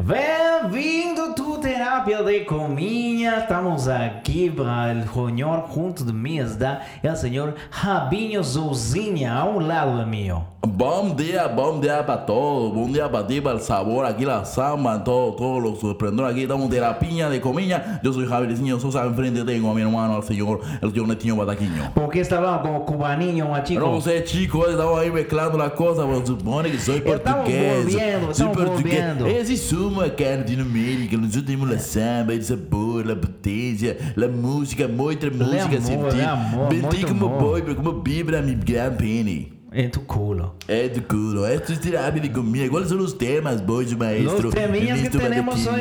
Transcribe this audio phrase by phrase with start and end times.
[0.00, 3.38] Bem-vindo tu terapia de cominha.
[3.38, 9.60] Estamos aqui para o senhor junto de mim está o senhor Rabinho Zouzinha, a um
[9.60, 10.42] lado meu.
[10.66, 12.72] Bom dia, bom dia para todos.
[12.72, 16.32] Bom dia para ti, para el sabor, aquí la samba, todo, todos los sorprendores.
[16.32, 16.68] Aquí estamos
[16.98, 18.00] piña de comida.
[18.02, 19.04] Yo soy Javier Niño Sosa.
[19.04, 21.92] Enfrente tengo a mi hermano, al señor, el señor Netinho Bataquiño.
[21.94, 23.80] ¿Por qué está hablando como cubaninho, machico?
[23.80, 26.06] No sé, chicos, estamos ahí mezclando las cosas.
[26.06, 27.84] Pero supone que soy Estamos portugués.
[27.84, 28.82] volviendo, soy estamos portugués.
[29.16, 29.26] volviendo.
[29.26, 31.16] Esse somos acá en Latinoamérica.
[31.16, 35.64] Nosotros tenemos la samba, el sabor, la potencia, la música, mucha música.
[35.64, 36.16] amor, sentir.
[36.16, 37.42] le amor, Sentí muito como amor.
[37.42, 39.52] voy, pero como vibra mi gran pene.
[39.76, 40.54] En tu culo.
[40.68, 42.68] É do culo, esto es terapia de comida.
[42.68, 44.42] ¿Cuáles son los temas, boy, maestro?
[44.44, 45.80] Los teminhas que tenemos hoy,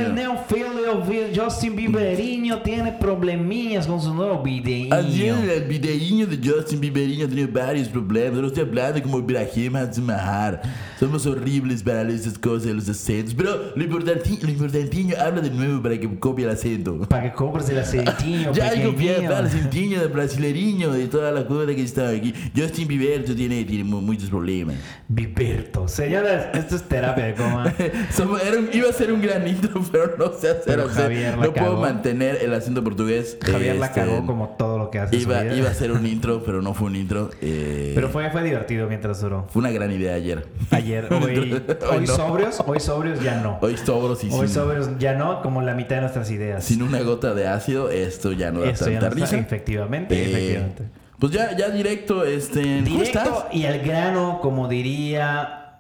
[1.12, 4.96] y Justin Bieberinho tiene probleminhas con su nuevo videíño.
[4.96, 8.44] Ayer el videíño de Justin Bieberinho tiene varios problemas.
[8.44, 10.62] Estou hablando como Ibrahim Azumahar.
[11.00, 13.36] Somos horribles para esas cosas, los acentos.
[13.36, 17.00] Pero lo importantinho, lo importantinho, habla de nuevo para que copie el acento.
[17.08, 19.38] Para que compres el acentinho Ya hay copiado pequeñinho.
[19.38, 22.34] el acentinho del brasileirinho y toda la cosa que está aquí.
[22.56, 24.76] Justin Bieber tiene, tiene mu- muchos problemas.
[25.08, 25.88] Biberto.
[25.88, 27.74] Señores, esto es terapia de coma.
[28.74, 30.64] Iba a ser un gran intro, pero no sé hacer.
[30.66, 33.38] Pero o sea, Javier la no puedo mantener el acento portugués.
[33.42, 35.16] Javier la Este, cagó como todo lo que hace.
[35.16, 35.56] su Iba, vida.
[35.56, 37.30] iba a ser un intro, pero no fue un intro.
[37.42, 39.48] eh, Pero fue, fue divertido mientras duró.
[39.50, 40.48] fue una gran idea ayer.
[40.72, 41.62] Ayer, hoy,
[41.92, 42.16] hoy no.
[42.16, 43.58] sobrios, hoy sobrios ya no.
[43.62, 46.64] Hoy sobros y Hoy sin, sobrios ya no, como la mitad de nuestras ideas.
[46.64, 49.46] sin una gota de ácido, esto ya no da Esto ya tanta no está- risa.
[49.46, 50.84] efectivamente, Eh, efectivamente.
[51.24, 52.62] Pues ya, ya directo, este.
[52.62, 53.46] ¿Cómo Directo estás?
[53.54, 55.78] y al grano, como diría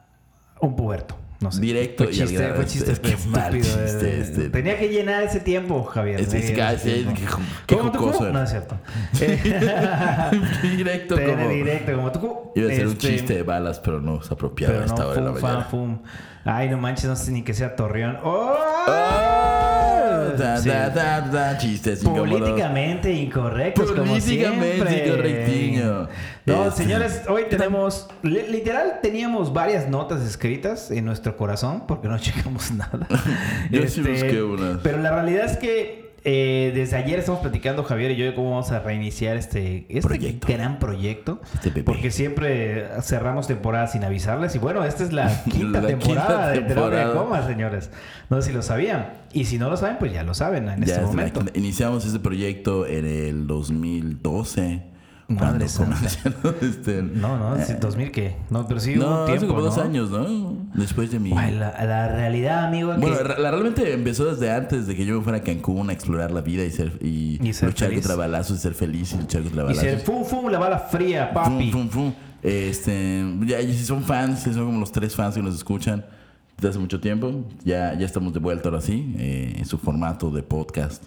[0.61, 1.17] un puberto.
[1.41, 1.59] No sé.
[1.59, 2.55] Directo fue y al chiste, grano.
[2.55, 4.49] fue chiste Este, qué mal chiste, eh, este.
[4.51, 6.21] Tenía que llenar ese tiempo, Javier.
[6.21, 8.29] Este, qué- ¿Cómo tú, jocoso cómo?
[8.29, 8.39] era.
[8.39, 8.77] No es cierto.
[9.19, 10.31] Eh,
[10.77, 11.49] directo Tiene como.
[11.49, 12.51] directo como tú.
[12.55, 15.03] Iba a ser un Este, chiste de balas, pero no es apropiado Pero a esta
[15.03, 15.69] no, hora de la fum, fan, mañana.
[15.69, 15.99] fum.
[16.45, 18.17] Ay, no manches, no sé ni que sea Torreón.
[18.23, 18.55] ¡Oh!
[18.87, 19.59] ¡Ah!
[20.37, 20.69] Da, Sí.
[20.69, 22.03] da, da, da, chistes.
[22.03, 25.07] Políticamente incorrectos, como Políticamente siempre.
[25.07, 26.07] incorrectiño.
[26.45, 32.07] No, Este- señores, hoy tenemos, li- literal, teníamos varias notas escritas en nuestro corazón porque
[32.07, 33.07] no checamos nada.
[33.71, 34.79] Yo sí busqué unas.
[34.83, 38.51] Pero la realidad es que eh, desde ayer estamos platicando Javier y yo de cómo
[38.51, 40.47] vamos a reiniciar este, este Proyecto.
[40.47, 41.41] gran proyecto.
[41.63, 41.83] Este.
[41.83, 44.55] Porque siempre cerramos temporada sin avisarles.
[44.55, 47.13] Y bueno, esta es la quinta La temporada quinta de Terapia de temporada.
[47.13, 47.91] Coma, señores.
[48.29, 49.13] No sé si lo sabían.
[49.33, 51.43] Y si no lo saben, pues ya lo saben en Ya este es momento.
[51.55, 54.92] iniciamos este proyecto en el 2012.
[55.27, 55.97] Madre santa.
[56.61, 58.35] este, No, no, eh, sí, 2000 qué.
[58.49, 59.83] No, pero sí hubo no, un tiempo, hace como dos ¿no?
[59.83, 60.57] años, ¿no?
[60.73, 61.31] Después de mi...
[61.35, 65.15] Ay, la, la realidad, amigo, Bueno, que la, realmente empezó desde antes de que yo
[65.17, 68.01] me fuera a Cancún a explorar la vida y ser y, Y ser luchar feliz.
[68.05, 69.83] contra balazos y ser feliz y luchar contra y balazos.
[69.83, 71.71] se fum fum la bala fría, Fum, papi.
[71.71, 72.13] fum, fum.
[72.41, 76.05] Este, ya, y si son fans, si son como los tres fans que nos escuchan
[76.57, 80.29] desde hace mucho tiempo, ya, ya estamos de vuelta ahora sí, eh, en su formato
[80.29, 81.05] de podcast.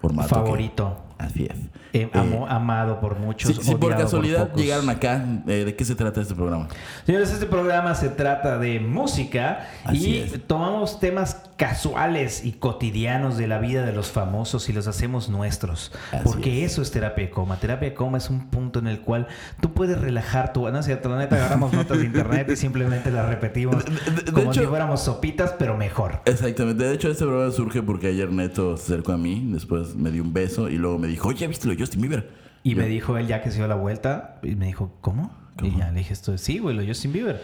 [0.00, 0.96] Formato que- Favorito.
[1.18, 1.56] así es.
[1.92, 3.56] Eh, amo- amado por muchos.
[3.56, 6.68] Si, si por casualidad llegaron acá, eh, ¿de qué se trata este programa?
[7.06, 10.46] Señores, este programa se trata de música Así y es.
[10.46, 15.90] tomamos temas casuales y cotidianos de la vida de los famosos y los hacemos nuestros.
[16.12, 17.56] Así porque eso es terapia de coma.
[17.58, 19.26] Terapia de coma es un punto en el cual
[19.60, 20.68] tú puedes relajar tu...
[20.70, 24.22] No es cierto, la neta agarramos notas de internet y simplemente las repetimos De- de-
[24.22, 26.20] de como hecho- si fuéramos sopitas, pero mejor.
[26.26, 26.84] Exactamente.
[26.84, 30.22] De hecho, este programa surge porque ayer Neto se acercó a mí, después me dio
[30.22, 32.30] un beso y luego me dijo, oye, ¿viste lo de Justin Bieber?
[32.62, 35.32] Y Yo- me dijo él ya que se dio la vuelta y me dijo, ¿cómo?
[35.56, 35.72] ¿Cómo?
[35.74, 37.42] Y ya le dije esto, sí, güey, lo de Justin Bieber.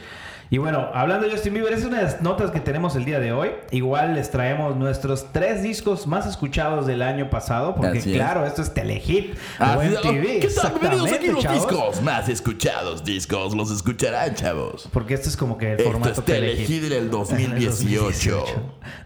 [0.52, 3.18] Y bueno, hablando de Justin Bieber, es una de las notas que tenemos el día
[3.18, 3.52] de hoy.
[3.70, 8.16] Igual les traemos nuestros tres discos más escuchados del año pasado, porque Así es.
[8.16, 10.40] claro, esto es Telehit Ah, o MTV.
[10.40, 10.74] ¿Qué tal?
[10.78, 11.66] Bienvenidos aquí los chavos.
[11.66, 13.02] discos más escuchados.
[13.02, 14.90] Discos los escucharán, chavos.
[14.92, 18.44] Porque esto es como que el Esto formato es Telehit del 2018.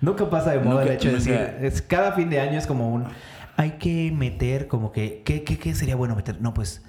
[0.01, 2.93] Nunca pasa de moda el hecho de decir, es, cada fin de año es como
[2.93, 3.05] un,
[3.57, 6.41] hay que meter como que, ¿qué, qué, qué sería bueno meter?
[6.41, 6.83] No, pues,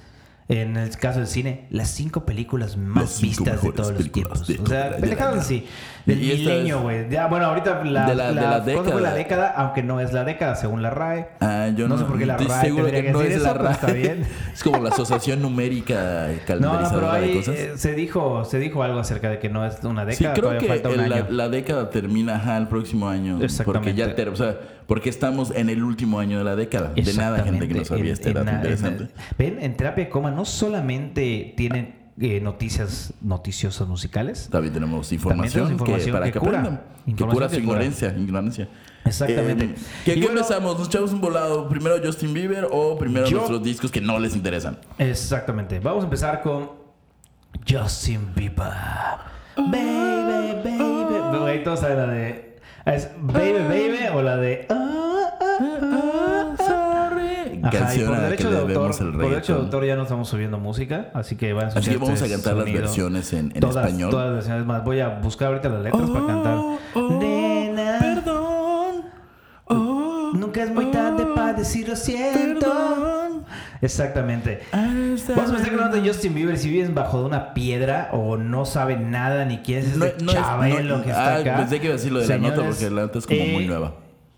[0.49, 4.11] en el caso del cine, las cinco películas más Las cinco vistas de todos los
[4.11, 4.47] tiempos.
[4.47, 5.65] de O sea, pendejadas así.
[6.07, 7.09] Del Y esta milenio, es- güey.
[7.09, 9.43] Ya, bueno, ahorita la, De la- de la ¿cuándo fue la década.
[9.47, 11.27] década, aunque no es la década, según la RAE.
[11.41, 13.43] Ah, yo No no, sé por qué la RAE seguro que que no es eso,
[13.43, 13.71] la RAE.
[13.73, 14.25] está bien.
[14.53, 15.93] Es como la asociación numérica
[16.27, 17.55] No, no, calendarizadora pero ahí de cosas.
[17.55, 20.43] eh, se dijo, se dijo algo acerca de que no es una Sí, década, creo
[20.49, 21.25] todavía que falta un el- la, año.
[21.29, 23.33] la década termina ajá, el próximo año.
[23.33, 23.93] Porque Exactamente.
[23.95, 24.55] ya ter- o sea,
[24.87, 26.93] porque estamos en el último año de la década.
[26.95, 29.07] De nada, gente que no sabía En- este na- en- interesante.
[29.37, 34.47] Ven, en Terapia de Coma no solamente tienen eh, noticias noticiosas musicales.
[34.51, 36.59] También tenemos información, tenemos información que, para que que, cura.
[36.59, 36.81] aprendan.
[37.15, 38.15] Que cura su ignorancia.
[38.17, 38.69] ignorancia.
[39.05, 39.65] Exactamente.
[39.65, 40.77] Eh, ¿Qué, Y qué bueno- empezamos?
[40.79, 41.69] ¿Nos echamos un volado?
[41.69, 44.79] ¿Primero Justin Bieber o primero Yo- nuestros discos que no les interesan?
[44.97, 45.79] Exactamente.
[45.79, 46.71] Vamos a empezar con
[47.69, 48.67] Justin Bieber.
[49.55, 51.37] Baby, baby.
[51.39, 54.65] Güey, todos saben la de ¿Es Baby Baby o la de...
[54.69, 55.06] ah, ah, ah, ah?
[57.69, 60.03] Ajá, Canción por a la que de debemos el por derecho de autor ya no
[60.03, 62.81] estamos subiendo música, así que van a Así que vamos a este cantar las sonido.
[62.81, 64.09] versiones en, en todas, español.
[64.11, 64.83] Todas las versiones más.
[64.83, 66.57] Voy a buscar ahorita las letras para cantar.
[67.19, 69.05] Nena, Perdón.
[69.69, 72.59] Oh, nunca es muy tarde para decir lo siento.
[72.69, 73.45] perdón.
[73.81, 74.61] Exactamente.
[74.71, 76.57] Vamos a empezar con una de Justin Bieber.
[76.57, 80.23] Si vives bajo de una piedra o no sabe nada ni quién es No- este
[80.23, 81.57] no es- chabelo no- que está ah, acá.
[81.57, 83.45] pensé que iba a decir lo de la nota Señores, porque la nota es como
[83.45, 83.93] muy eh, nueva.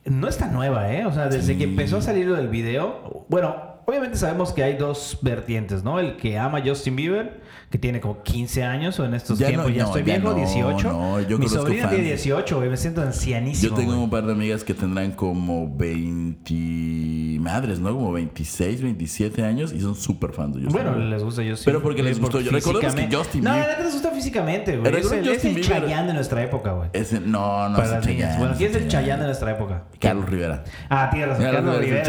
[0.06, 1.06] No está nueva, ¿eh?
[1.06, 3.26] O sea, desde que empezó a salir lo del video.
[3.28, 6.00] Bueno, obviamente sabemos que hay dos vertientes, ¿no?
[6.00, 9.48] El que ama a Justin Bieber, que tiene como 15 años, o en estos Ya
[9.48, 10.92] no- tiempos ya no, estoy ya viejo, no, 18.
[10.92, 12.70] no, yo Mi sobrina tiene 18, güey.
[12.70, 13.70] Me siento ancianísimo.
[13.72, 14.04] Yo tengo güey.
[14.04, 17.94] un par de amigas que tendrán como 20 madres, ¿no?
[17.94, 21.10] Como 26, 27 años y son súper fans de Justin Bueno, Bieber.
[21.10, 22.40] les gusta Justin Pero porque les gustó.
[22.40, 24.96] Recordemos que físicamente- Justin No, Bieber- la neta les gusta físicamente, güey.
[24.96, 26.90] Es el, que es el Chayanne de nuestra época, güey.
[26.94, 28.02] Ese- no, no Para es el.
[28.04, 29.20] Chayanne, Bueno, ¿quién es el Chayanne.
[29.22, 29.84] De nuestra época?
[30.00, 30.64] Carlos Rivera.
[30.90, 31.46] Ah, tienes razón.
[31.52, 32.04] Carlos Rivera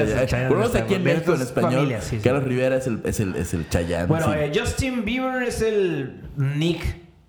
[0.49, 1.05] Por lo menos aquí en.
[1.05, 1.70] México en Estas
[2.01, 2.19] sí, sí.
[2.23, 4.07] Carlos Rivera es el, es el, es el Chayanne.
[4.07, 4.39] Bueno, sí.
[4.39, 6.83] eh, Justin Bieber es el Nick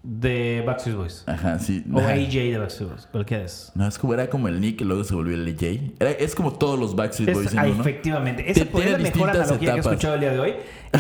[0.04, 1.24] de Backstreet Boys.
[1.28, 1.84] Ajá, sí.
[1.94, 2.14] O Ajá.
[2.14, 3.08] AJ de Backstreet Boys.
[3.12, 3.72] Cualquiera es.
[3.76, 5.94] No, es como era como el Nick y luego se volvió el AJ.
[6.00, 7.82] Era- es como todos los Backstreet Es- Boys en ah, uno.
[7.82, 8.50] efectivamente.
[8.50, 9.86] Esa tiene la mejor analogía que he etapas.
[9.94, 10.54] escuchado el día de hoy.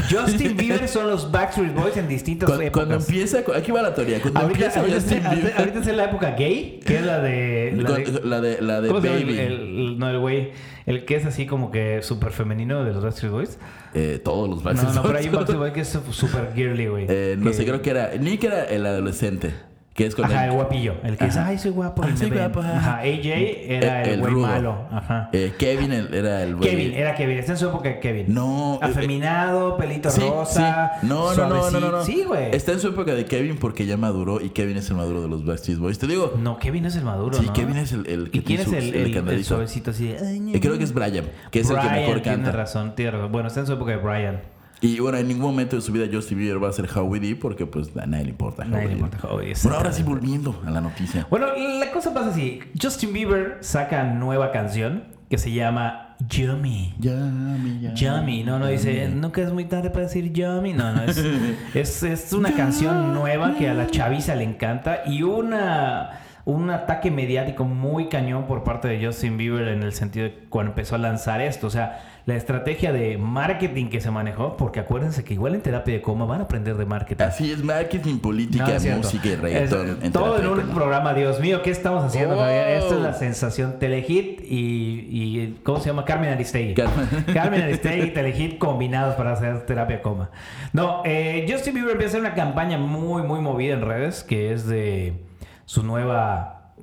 [0.09, 2.85] Justin Bieber son los Backstreet Boys en distintas Cuando, épocas.
[2.87, 4.21] cuando empieza, aquí va la teoría.
[4.21, 7.73] Cuando ahorita, empieza ahorita, Justin Bieber, ahorita es la época gay, que es la de...
[7.75, 10.51] La de la de, la de ¿Cómo se llama el- Baby, el- no, el güey,
[10.85, 13.57] el que es así como que súper femenino de los Backstreet Boys.
[13.93, 15.39] eh, todos los No, Backstreet no, pero hay un Boys.
[15.47, 17.05] Backstreet Boy que es súper girly, güey.
[17.09, 18.11] Eh, no Que- sé, creo que era.
[18.17, 19.53] Nick era el adolescente.
[20.01, 20.33] Que es cuando.
[20.35, 20.95] Ajá, el guapillo.
[21.03, 21.49] El que dice, Ajá.
[21.49, 22.01] ay, soy guapo.
[22.03, 22.39] Ah, y me soy ven".
[22.39, 22.97] guapo, ajá.
[23.01, 23.27] AJ
[23.67, 24.87] era El- güey malo.
[24.91, 25.29] Ajá.
[25.31, 26.69] eh, Kevin el- era el güey.
[26.71, 27.37] Kevin, era Kevin.
[27.37, 28.25] Está en su época de Kevin.
[28.33, 28.79] No.
[28.81, 30.91] eh, Afeminado, pelito Sí, rosa.
[31.01, 31.07] sí.
[31.07, 32.03] No, no, no, no, no.
[32.03, 32.55] Sí, güey.
[32.55, 35.27] Está en su época de Kevin porque ya maduró y Kevin es el maduro de
[35.29, 35.99] los Backstreet Boys.
[35.99, 36.33] Te digo.
[36.39, 37.53] No, Kevin es el maduro, sí, ¿no?
[37.53, 40.17] Kevin es el, el que ¿Y quién tiene es el, el, suavecito así de...
[40.19, 42.51] "Ay, Eh, creo que es Brian, que es el que mejor Tiene canta.
[42.51, 43.31] razón, tiene razón.
[43.31, 44.41] Bueno, está en su época de Brian.
[44.81, 47.35] Y bueno, en ningún momento de su vida Justin Bieber va a ser Howie D
[47.35, 48.65] porque pues a nadie le importa.
[48.65, 51.27] Nadie le importa Howie, Bueno, ahora sí volviendo a la noticia.
[51.29, 52.59] Bueno, la cosa pasa así.
[52.81, 56.95] Justin Bieber saca nueva canción que se llama Yummy.
[56.99, 60.73] Yummy, Yummy, no, no dice, nunca es muy tarde para decir Yummy.
[60.73, 61.17] No, no, es,
[61.73, 66.21] es, es una canción nueva que a la chaviza le encanta y una,
[66.51, 70.71] un ataque mediático muy cañón por parte de Justin Bieber en el sentido de cuando
[70.71, 71.67] empezó a lanzar esto.
[71.67, 75.93] O sea, la estrategia de marketing que se manejó, porque acuérdense que igual en terapia
[75.95, 77.23] de coma van a aprender de marketing.
[77.23, 79.97] Así es, marketing, política, No, música y reggaetón.
[80.03, 82.45] Es- todo en un programa, Dios mío, ¿qué estamos haciendo, Oh.
[82.45, 86.05] Esta es la sensación Telehit y, y ¿cómo se llama?
[86.05, 86.73] Carmen Aristegui.
[86.75, 87.07] Carmen.
[87.33, 90.29] Carmen Aristegui y Telehit combinados para hacer terapia coma.
[90.73, 94.53] No, eh, Justin Bieber empieza a hacer una campaña muy, muy movida en redes, que
[94.53, 95.13] es de
[95.71, 96.73] su nueva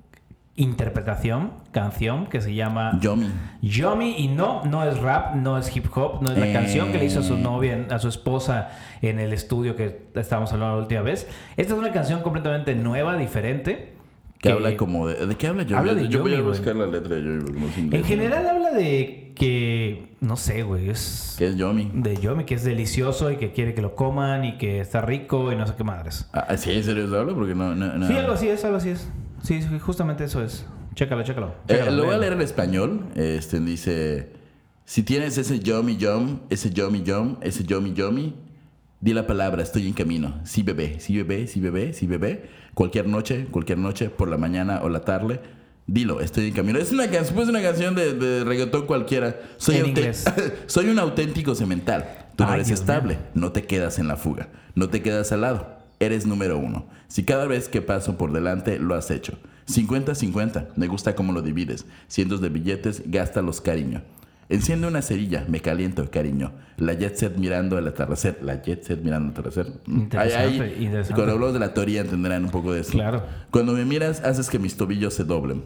[0.56, 3.30] interpretación, canción, que se llama Yummy.
[3.60, 6.52] Yummy y no, no es rap, no es hip hop, no es la Eh.
[6.54, 8.70] canción que le hizo a su novia, a su esposa
[9.02, 11.28] en el estudio que estábamos hablando la última vez.
[11.58, 13.92] Esta es una canción completamente nueva, diferente.
[14.40, 15.26] Que habla como de...
[15.26, 15.78] ¿De qué habla Yummy?
[15.78, 16.48] Habla de Yo voy a güey.
[16.48, 20.90] buscar la letra de porque no sé En general habla de que, no sé, güey,
[20.90, 21.90] es ¿Qué es Yummy?
[21.92, 25.52] de Yummy, que es delicioso y que quiere que lo coman y que está rico
[25.52, 26.28] y no sé qué madres.
[26.32, 26.70] Ah, ¿Sí?
[26.72, 27.34] ¿En serio se habla?
[27.34, 27.74] Porque no...
[27.74, 28.06] no, no.
[28.06, 29.08] Sí, algo así es, algo así es.
[29.42, 30.64] Sí, sí, justamente eso es.
[30.94, 31.54] Chécalo, chécalo.
[31.68, 33.06] Eh, chécalo, lo voy a leer en español.
[33.14, 34.32] Este dice:
[34.84, 38.34] Si tienes ese yummy yum, ese yummy yum, ese yummy yummy,
[39.00, 40.40] di la palabra, estoy en camino.
[40.44, 42.50] Sí, bebé, sí, bebé, sí, bebé, sí, bebé.
[42.78, 45.40] Cualquier noche, cualquier noche, por la mañana o la tarde.
[45.88, 46.78] Dilo, estoy en camino.
[46.78, 49.40] Es una canción, pues una canción de, de reggaetón cualquiera.
[49.56, 50.24] Soy, En inglés.
[50.66, 52.28] soy un auténtico cemental.
[52.36, 55.40] Tú no eres Dios estable, no te quedas en la fuga, no te quedas al
[55.40, 55.76] lado.
[55.98, 56.86] Eres número uno.
[57.08, 59.40] Si cada vez que paso por delante lo has hecho.
[59.66, 61.84] 50-50, me gusta cómo lo divides.
[62.06, 64.02] Cientos de billetes, gástalos cariño.
[64.50, 66.52] Enciende una cerilla, me caliento, cariño.
[66.78, 68.38] La jet set mirando el atardecer.
[68.42, 69.66] La jet set mirando el atardecer.
[69.86, 69.98] Mm.
[70.00, 71.14] Interesante, Ahí- ahí, interesante.
[71.14, 72.92] Cuando hablamos de la teoría entenderán un poco de eso.
[72.92, 73.22] Claro.
[73.50, 75.64] Cuando me miras, haces que mis tobillos se doblen.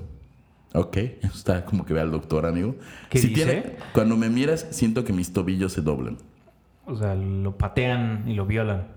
[0.74, 2.74] Ok, está como que ve al doctor, amigo.
[3.08, 3.44] ¿Qué Si dice?
[3.44, 6.16] tiene- cuando me miras, siento que mis tobillos se doblen.
[6.84, 8.88] O sea, lo patean y lo violan.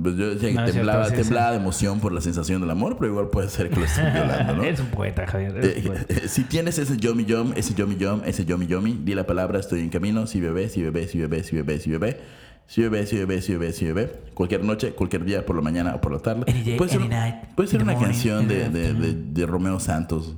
[0.00, 2.60] Pues yo decía que No, es temblaba, cierto, sí, temblaba de emoción por la sensación
[2.60, 4.62] del amor, pero igual puede ser que lo estén violando, ¿no?
[4.64, 5.56] Eres un poeta, Javier.
[5.56, 6.14] eres un Eh, poeta.
[6.14, 9.60] eh, si tienes ese yomi yom, ese yomi yom, ese yomi yomi, di la palabra
[9.60, 12.20] estoy en camino, si bebé, si bebé, si bebé, si bebé, si bebé.
[12.66, 14.20] Si bebé, si bebé, si bebé, si bebé.
[14.32, 16.44] Cualquier noche, cualquier día, por la mañana o por la tarde.
[16.50, 20.34] Day, puede ser, night, puede ser una morning, canción de, de, de, de Romeo Santos.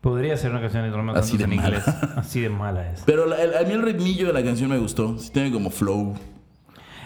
[0.00, 1.76] Podría ser una canción de Romeo Así Santos de en mala.
[1.78, 1.94] inglés.
[2.16, 3.02] Así de mala es.
[3.06, 5.18] Pero la- el- a mí el ritmillo de la canción me gustó.
[5.18, 6.14] Sí tiene como flow.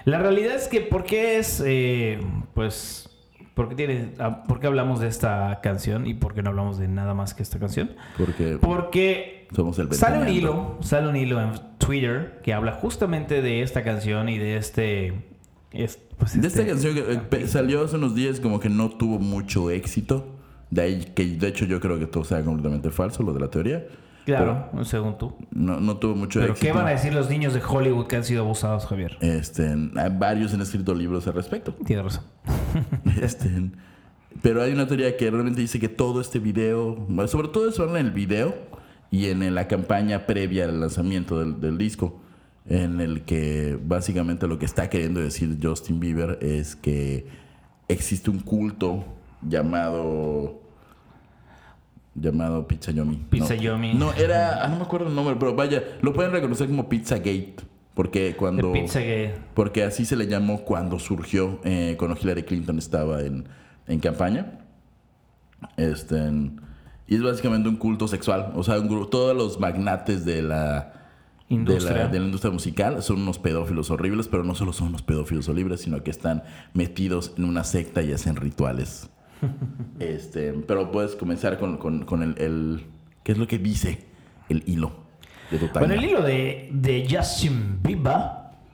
[0.08, 2.18] La realidad es que, ¿por qué es, eh,
[2.54, 3.04] pues,
[3.52, 6.78] ¿Por qué, tiene, ah, ¿Por qué hablamos de esta canción y por qué no hablamos
[6.78, 7.90] de nada más que esta canción?
[8.16, 13.42] Porque Porque somos el sale un hilo, sale un hilo en Twitter que habla justamente
[13.42, 15.12] de esta canción y de este...
[15.72, 18.88] es- pues, De este- esta canción que eh, salió hace unos días como que no
[18.90, 20.24] tuvo mucho éxito.
[20.70, 23.48] De ahí que de hecho yo creo que todo sea completamente falso, lo de la
[23.50, 23.84] teoría.
[24.36, 25.34] Claro, según tú.
[25.50, 26.66] No, no tuvo mucho Pero éxito.
[26.66, 29.16] ¿qué van a decir los niños de Hollywood que han sido abusados, Javier?
[29.20, 29.64] Este,
[29.96, 31.72] hay varios han escrito libros al respecto.
[31.84, 32.24] Tienes razón.
[33.22, 33.70] Este,
[34.42, 37.96] pero hay una teoría que realmente dice que todo este video, sobre todo eso en
[37.96, 38.54] el video
[39.10, 42.20] y en la campaña previa al lanzamiento del, del disco,
[42.66, 47.26] en el que básicamente lo que está queriendo decir Justin Bieber es que
[47.88, 49.04] existe un culto
[49.42, 50.60] llamado
[52.20, 53.16] llamado Pizza Yomi.
[53.30, 53.94] Pizza no, Yomi.
[53.94, 57.16] No, era, ah, no me acuerdo el nombre, pero vaya, lo pueden reconocer como Pizza
[57.16, 57.56] Gate,
[57.94, 59.34] porque cuando El pizza que...
[59.54, 63.48] porque así se le llamó cuando surgió eh, cuando Hillary Clinton estaba en,
[63.86, 64.60] en campaña.
[65.76, 66.16] Este,
[67.06, 68.52] y es básicamente un culto sexual.
[68.54, 70.92] O sea, un grupo, todos los magnates de la,
[71.48, 71.92] Industria.
[71.92, 75.02] De, la, de la industria musical son unos pedófilos horribles, pero no solo son unos
[75.02, 76.42] pedófilos horribles, sino que están
[76.74, 79.08] metidos en una secta y hacen rituales.
[80.00, 82.84] este, pero puedes comenzar con, con- con el, el-
[83.22, 84.04] ¿Qué es lo que dice
[84.48, 84.92] el hilo
[85.50, 88.14] de tu Bueno, el hilo de, de Justin Bieber,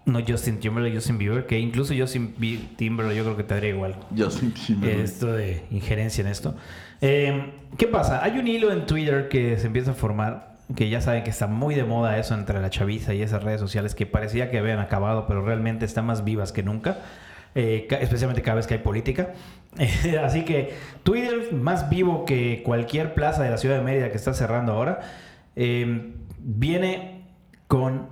[0.06, 2.34] no Justin Timberlake, Justin Bieber, que incluso Justin
[2.76, 3.96] Timberlake yo creo que te daría igual.
[4.16, 5.02] Justin Timberlake.
[5.02, 6.54] Esto de injerencia en esto.
[7.00, 8.22] Eh, ¿Qué pasa?
[8.22, 11.46] Hay un hilo en Twitter que se empieza a formar, que ya saben que está
[11.48, 14.78] muy de moda eso entre la chaviza y esas redes sociales que parecía que habían
[14.78, 16.98] acabado, pero realmente están más vivas que nunca.
[17.54, 19.32] Eh, especialmente cada vez que hay política.
[19.78, 24.16] Eh, Así que Twitter, más vivo que cualquier plaza de la ciudad de Mérida que
[24.16, 25.00] está cerrando ahora,
[25.56, 27.24] eh, viene
[27.68, 28.08] con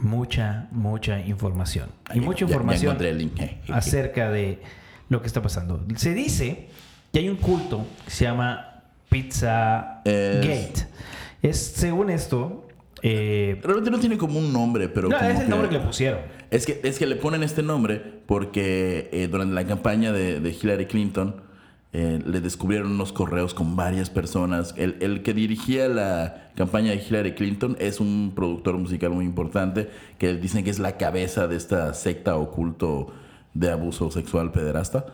[0.00, 1.88] mucha, mucha información.
[2.14, 3.40] Y mucha ya- ya información link.
[3.70, 4.60] acerca de
[5.08, 5.84] lo que está pasando.
[5.96, 6.68] Se dice
[7.12, 10.86] que hay un culto que se llama Pizza Es- Gate.
[11.42, 12.68] Es, según esto,
[13.02, 15.78] eh, Realmente no tiene como un nombre, pero no, como es el que- nombre que
[15.78, 16.20] le pusieron.
[16.50, 20.50] Es que, es que le ponen este nombre porque eh, durante la campaña de, de
[20.50, 21.36] Hillary Clinton
[21.92, 24.74] eh, le descubrieron unos correos con varias personas.
[24.76, 29.88] El, el que dirigía la campaña de Hillary Clinton es un productor musical muy importante
[30.18, 33.12] que dicen que es la cabeza de esta secta oculto
[33.54, 35.06] de abuso sexual pederasta.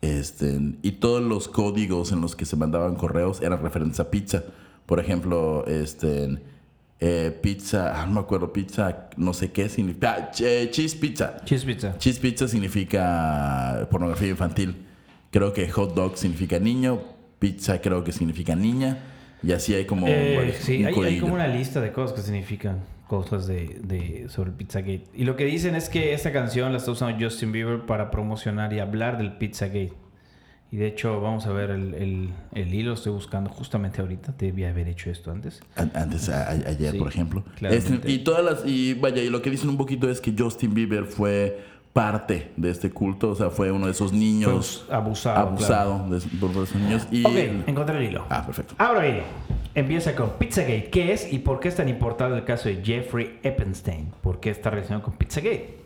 [0.00, 4.42] Este, y todos los códigos en los que se mandaban correos eran referentes a pizza.
[4.86, 6.38] Por ejemplo, este,
[7.06, 10.30] eh, pizza, ah, no me acuerdo, pizza, no sé qué significa.
[10.40, 11.36] eh, cheese pizza.
[11.44, 11.98] Cheese Pizza.
[11.98, 14.74] Cheese pizza significa pornografía infantil.
[15.30, 17.00] Creo que hot dog significa niño,
[17.38, 18.98] pizza creo que significa niña.
[19.42, 23.46] Y así hay como Eh, sí, hay, como una lista de cosas que significan cosas
[23.46, 25.04] de, de- sobre el Pizzagate.
[25.14, 28.72] Y lo que dicen es que esta canción la está usando Justin Bieber para promocionar
[28.72, 29.92] y hablar del Pizzagate.
[30.74, 34.34] Y de hecho, vamos a ver el, el- el hilo, estoy buscando justamente ahorita.
[34.36, 35.60] Debía haber hecho esto antes.
[35.76, 37.44] An- Antes, a- ayer, Sí, por ejemplo.
[37.60, 40.74] Este, y todas las, y vaya, y lo que dicen un poquito es que Justin
[40.74, 41.60] Bieber fue
[41.92, 46.18] parte de este culto, o sea, fue uno de esos niños Fue abusado, abusado de,
[46.40, 47.06] por esos niños.
[47.12, 48.26] Y, Ok, encontré el hilo.
[48.28, 48.74] Ah, perfecto.
[48.78, 49.22] Abro el hilo.
[49.76, 50.90] Empieza con Pizzagate.
[50.90, 54.08] ¿Qué es y por qué es tan importante el caso de Jeffrey Epstein?
[54.22, 55.83] ¿Por qué está relacionado con Pizzagate?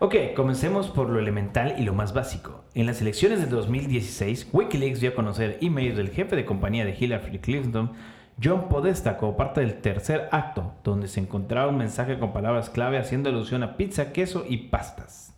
[0.00, 2.62] Ok, comencemos por lo elemental y lo más básico.
[2.74, 6.96] En las elecciones de 2016, Wikileaks dio a conocer emails del jefe de compañía de
[6.96, 7.94] Hillary Clinton,
[8.40, 12.96] John Podesta, como parte del tercer acto, donde se encontraba un mensaje con palabras clave
[12.96, 15.34] haciendo alusión a pizza, queso y pastas.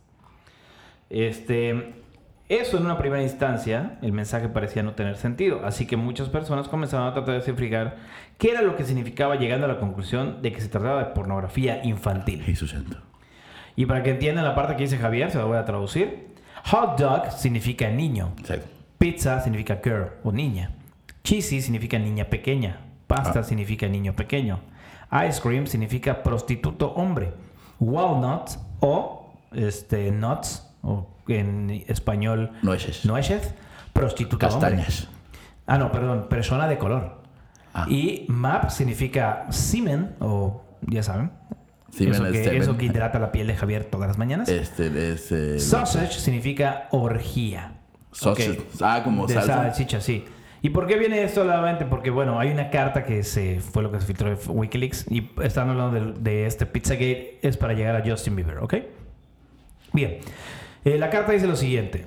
[1.09, 1.95] Este,
[2.47, 6.67] eso en una primera instancia, el mensaje parecía no tener sentido, así que muchas personas
[6.67, 7.97] comenzaron a tratar de descifrar
[8.37, 11.83] qué era lo que significaba, llegando a la conclusión de que se trataba de pornografía
[11.83, 12.43] infantil.
[12.43, 13.10] Jesús santo.
[13.81, 16.35] Y para que entiendan la parte que dice Javier, se la voy a traducir.
[16.65, 18.29] Hot dog significa niño.
[18.37, 18.67] Exacto.
[18.99, 20.69] Pizza significa girl o niña.
[21.23, 22.79] Cheesy significa niña pequeña.
[23.07, 23.43] Pasta Ah.
[23.43, 24.59] significa niño pequeño.
[25.27, 27.33] Ice cream significa prostituto hombre.
[27.79, 33.03] Walnut o este, nuts o en español Nueces.
[33.03, 33.55] nueces,
[33.93, 34.69] prostituto hombre.
[34.77, 35.07] Castañas.
[35.65, 37.23] Ah, no, perdón, persona de color.
[37.73, 37.87] Ah.
[37.89, 41.31] Y map significa semen o ya saben.
[41.93, 42.61] Eso, es que, semen.
[42.61, 44.47] eso que hidrata la piel de Javier todas las mañanas.
[44.49, 45.31] Este es.
[45.31, 47.73] eh, Sausage significa orgía.
[48.11, 48.61] Sausage.
[48.81, 49.55] Ah, como De salsa.
[49.55, 50.25] salchicha, sí.
[50.63, 51.85] ¿Y por qué viene esto nuevamente?
[51.85, 55.29] Porque, bueno, hay una carta que se fue lo que se filtró de Wikileaks y
[55.41, 58.75] están hablando de, de este Pizzagate, es para llegar a Justin Bieber, ¿ok?
[59.91, 60.19] Bien.
[60.85, 62.05] Eh, la carta dice lo siguiente.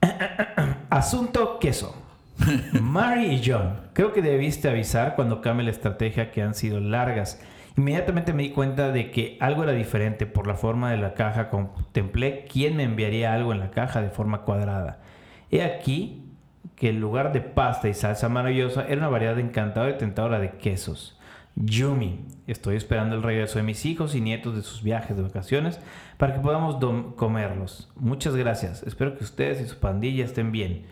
[0.90, 1.94] Asunto queso.
[2.80, 7.40] Mary y John, creo que debiste avisar cuando cambie la estrategia que han sido largas.
[7.78, 11.48] Inmediatamente me di cuenta de que algo era diferente por la forma de la caja.
[11.48, 14.98] Contemplé quién me enviaría algo en la caja de forma cuadrada.
[15.52, 16.24] He aquí
[16.74, 20.50] que en lugar de pasta y salsa maravillosa era una variedad encantadora y tentadora de
[20.58, 21.16] quesos.
[21.54, 25.80] Yumi, estoy esperando el regreso de mis hijos y nietos de sus viajes de vacaciones
[26.16, 26.76] para que podamos
[27.14, 27.92] comerlos.
[27.94, 28.82] Muchas gracias.
[28.82, 30.86] Espero que ustedes y su pandilla estén bien.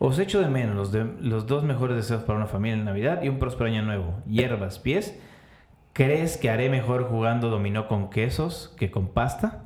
[0.00, 3.22] Os echo de menos los, de- los dos mejores deseos para una familia en Navidad
[3.22, 4.20] y un próspero año nuevo.
[4.26, 5.16] Hierbas, pies.
[5.92, 9.64] ¿Crees que haré mejor jugando dominó con quesos que con pasta?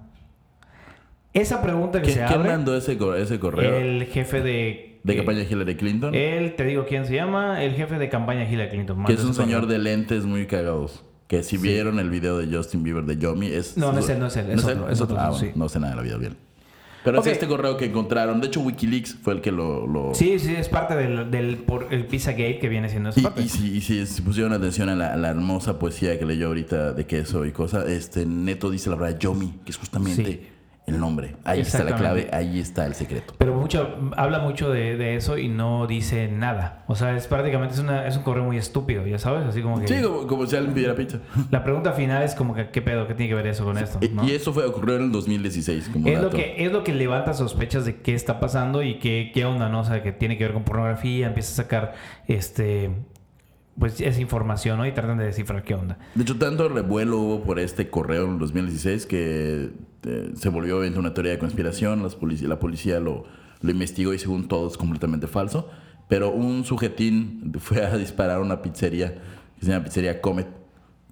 [1.33, 4.99] Esa pregunta que ¿Quién, se quién abre, mandó ese, ese correo el jefe de...
[5.05, 6.15] de eh, campaña Hillary Clinton?
[6.15, 9.05] Él, te digo quién se llama, el jefe de campaña Hillary Clinton.
[9.05, 9.79] que es un señor correo.
[9.79, 11.05] de lentes muy cagados.
[11.29, 13.77] Que si vieron el video de Justin Bieber de Yomi es...
[13.77, 15.47] No, no es él, no es él, es otro, es otro, Ah, sí.
[15.47, 16.37] bueno, no sé nada de la vida bien.
[17.07, 17.27] Pero Ok.
[17.27, 18.41] es este correo que encontraron.
[18.41, 19.87] De hecho, Wikileaks fue el que lo...
[19.87, 23.23] lo- Sí, sí, es parte del, del por el Pizzagate que viene siendo esa Y,
[23.23, 23.43] parte.
[23.43, 26.49] y si, y si- si pusieron atención a la, a la hermosa poesía que leyó
[26.49, 30.41] ahorita de queso y cosas, este Neto dice la verdad Yomi, que es justamente Sí.
[30.87, 31.35] El nombre.
[31.45, 33.35] Ahí está la clave, ahí está el secreto.
[33.39, 36.85] Pero mucho, habla mucho de, de eso y no dice nada.
[36.87, 39.81] O sea, es prácticamente es, una- es un correo muy estúpido, ya sabes, así como
[39.81, 39.89] que...
[39.89, 41.19] Sí, como, como si alguien pidiera pizza.
[41.51, 43.07] La pregunta final es como que, ¿qué pedo?
[43.09, 43.99] ¿Qué tiene que ver eso con esto?
[44.01, 44.25] Y- ¿no?
[44.25, 47.35] Y eso fue ocurrió en el 2016 como Es lo, que, es lo que levanta
[47.35, 49.81] sospechas de qué está pasando y qué, qué onda, ¿no?
[49.81, 51.95] O sea, que tiene que ver con pornografía, empieza a sacar
[52.29, 52.91] este
[53.79, 54.87] pues esa información, ¿no?
[54.87, 55.99] Y tratan de descifrar qué onda.
[56.15, 59.71] De hecho, tanto revuelo hubo por este correo en el 2016 que
[60.05, 62.03] eh, se volvió obviamente una teoría de conspiración.
[62.03, 63.25] Las polici- la policía lo,
[63.61, 65.69] lo investigó y según todo es completamente falso.
[66.09, 69.15] Pero un sujetín fue a disparar a una pizzería
[69.59, 70.47] que se llama Pizzería Comet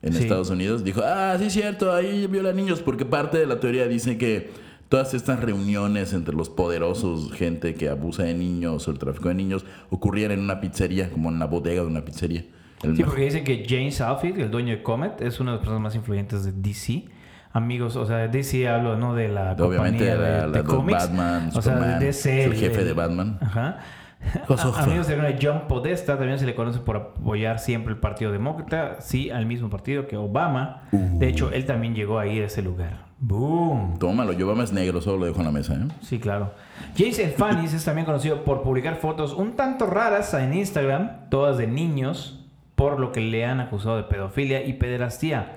[0.03, 0.23] en Sí.
[0.23, 0.85] Estados Unidos.
[0.85, 2.81] Dijo, ah, sí es cierto, ahí viola niños.
[2.81, 4.51] Porque parte de la teoría dice que
[4.95, 9.35] todas estas reuniones entre los poderosos, gente que abusa de niños o el tráfico de
[9.35, 12.45] niños, ocurrían en una pizzería, como en la bodega de una pizzería.
[12.85, 15.61] El Sí, porque dicen que James Alfield, el dueño de Comet, es una de las
[15.63, 17.07] personas más influyentes de DC.
[17.53, 19.17] Amigos, o sea, de DC hablo, ¿no?
[19.17, 21.09] De la Obviamente compañía de, la- de los cómics.
[21.09, 22.45] Batman, o sea, Superman, DC.
[22.45, 23.39] el jefe de Batman.
[23.41, 23.79] Ajá.
[24.49, 29.01] A- Amigos de John Podesta también se le conoce por apoyar siempre el Partido Demócrata,
[29.01, 30.83] sí, al mismo partido que Obama.
[30.93, 31.19] Uh.
[31.19, 33.04] De hecho, él también llegó a ir a ese lugar.
[33.27, 33.99] ¡Boom!
[33.99, 35.89] Tómalo, yo es negro, solo lo dejo en la mesa, ¿eh?
[36.03, 36.53] Sí, claro.
[36.95, 41.67] Jason Fanis es también conocido por publicar fotos un tanto raras en Instagram, todas de
[41.67, 45.57] niños, por lo que le han acusado de pedofilia y pederastía.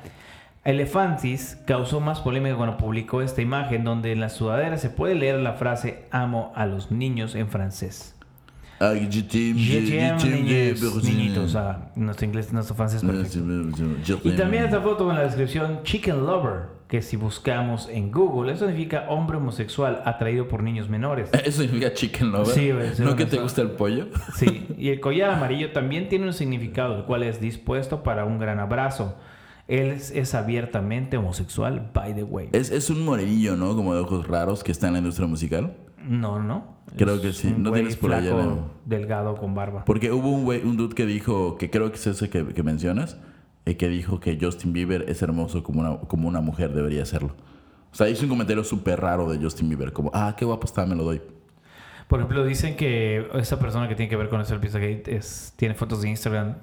[0.64, 5.40] Elefantis causó más polémica cuando publicó esta imagen donde en la sudadera se puede leer
[5.40, 8.16] la frase amo a los niños en francés.
[8.80, 11.58] Je t'aime, niños, niñitos,
[11.96, 13.40] nuestro inglés, nuestro francés perfecto.
[14.24, 18.66] Y también esta foto con la descripción Chicken Lover, que si buscamos en Google, eso
[18.68, 21.30] significa hombre homosexual atraído por niños menores.
[21.46, 22.48] Eso significa chicken lover.
[22.48, 24.08] Sí, güey, ¿No que te gusta el pollo?
[24.36, 28.40] Sí, y el collar amarillo también tiene un significado, el cual es dispuesto para un
[28.40, 29.16] gran abrazo.
[29.68, 32.48] Él es, es abiertamente homosexual, by the way.
[32.54, 33.76] Es, es un morenillo, ¿no?
[33.76, 35.74] Como de ojos raros que está en la industria musical.
[36.08, 36.78] No, no.
[36.96, 37.48] Creo Es que sí.
[37.50, 39.84] un No güey tienes por allá flaco, la- delgado, con barba.
[39.84, 42.64] Porque hubo un güey, un dude que dijo, que creo que es ese que, que
[42.64, 43.18] mencionas,
[43.76, 47.36] que dijo que Justin Bieber es hermoso como una, como una mujer debería serlo.
[47.92, 50.86] O sea, hizo un comentario súper raro de Justin Bieber, como, ah, qué guapo está,
[50.86, 51.22] me lo doy.
[52.08, 55.74] Por ejemplo, dicen que esa persona que tiene que ver con del Pizzagate es, tiene
[55.74, 56.56] fotos de Instagram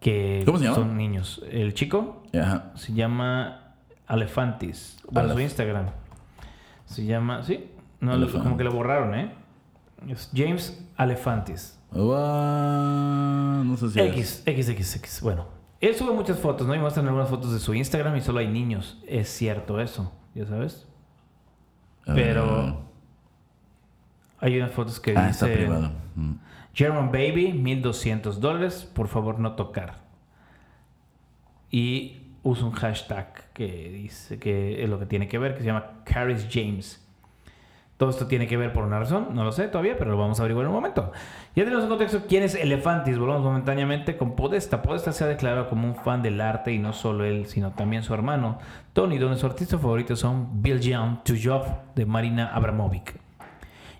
[0.00, 0.76] que ¿Cómo se llama?
[0.76, 1.42] son niños.
[1.50, 2.72] El chico Ajá.
[2.74, 3.74] se llama
[4.06, 4.98] Alefantis.
[5.10, 5.86] Bueno, su Alef- Instagram.
[6.86, 7.70] Se llama, sí.
[8.00, 8.42] No, Alefant.
[8.44, 9.32] como que lo borraron, ¿eh?
[10.08, 11.78] Es James Alefantis.
[11.92, 14.00] Ah, no sé si.
[14.00, 15.20] X, X, X, X.
[15.22, 15.46] Bueno,
[15.80, 16.74] él sube muchas fotos, ¿no?
[16.74, 19.02] Y muestran algunas fotos de su Instagram y solo hay niños.
[19.06, 20.88] Es cierto eso, ya sabes.
[22.06, 22.82] Ah, Pero
[24.38, 25.92] hay unas fotos que Ah, está dice privado.
[26.14, 26.32] Mm.
[26.72, 30.04] German Baby, 1200 dólares, por favor no tocar.
[31.70, 35.66] Y usa un hashtag que dice que es lo que tiene que ver, que se
[35.66, 37.05] llama Caris James.
[37.96, 40.38] Todo esto tiene que ver por una razón, no lo sé todavía, pero lo vamos
[40.38, 41.12] a averiguar en un momento.
[41.54, 43.18] Ya tenemos en contexto quién es Elefantis.
[43.18, 44.82] Volvamos momentáneamente con Podesta.
[44.82, 48.02] Podesta se ha declarado como un fan del arte y no solo él, sino también
[48.02, 48.58] su hermano
[48.92, 53.18] Tony, donde su artista favorito son Bill Young, Tujov de Marina Abramovic.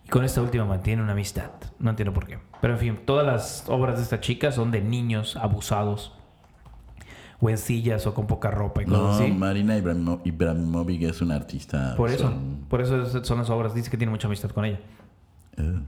[0.04, 1.50] Y con esta última mantiene una amistad.
[1.78, 2.38] No entiendo por qué.
[2.60, 6.12] Pero en fin, todas las obras de esta chica son de niños abusados.
[7.40, 9.32] O en sillas o con poca ropa y No, cosas así.
[9.32, 11.94] Marina Ibrahimo- Ibrahimovic es una artista.
[11.96, 13.74] Por eso, son- por eso es- son las obras.
[13.74, 14.80] Dice que tiene mucha amistad con ella.
[15.58, 15.80] eh.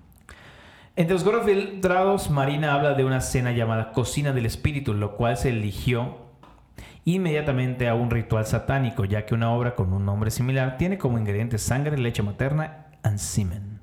[0.96, 5.36] Entre los correos filtrados, Marina habla de una cena llamada Cocina del Espíritu, lo cual
[5.36, 6.16] se eligió
[7.04, 11.18] inmediatamente a un ritual satánico, ya que una obra con un nombre similar tiene como
[11.18, 13.80] ingredientes sangre, leche materna and semen.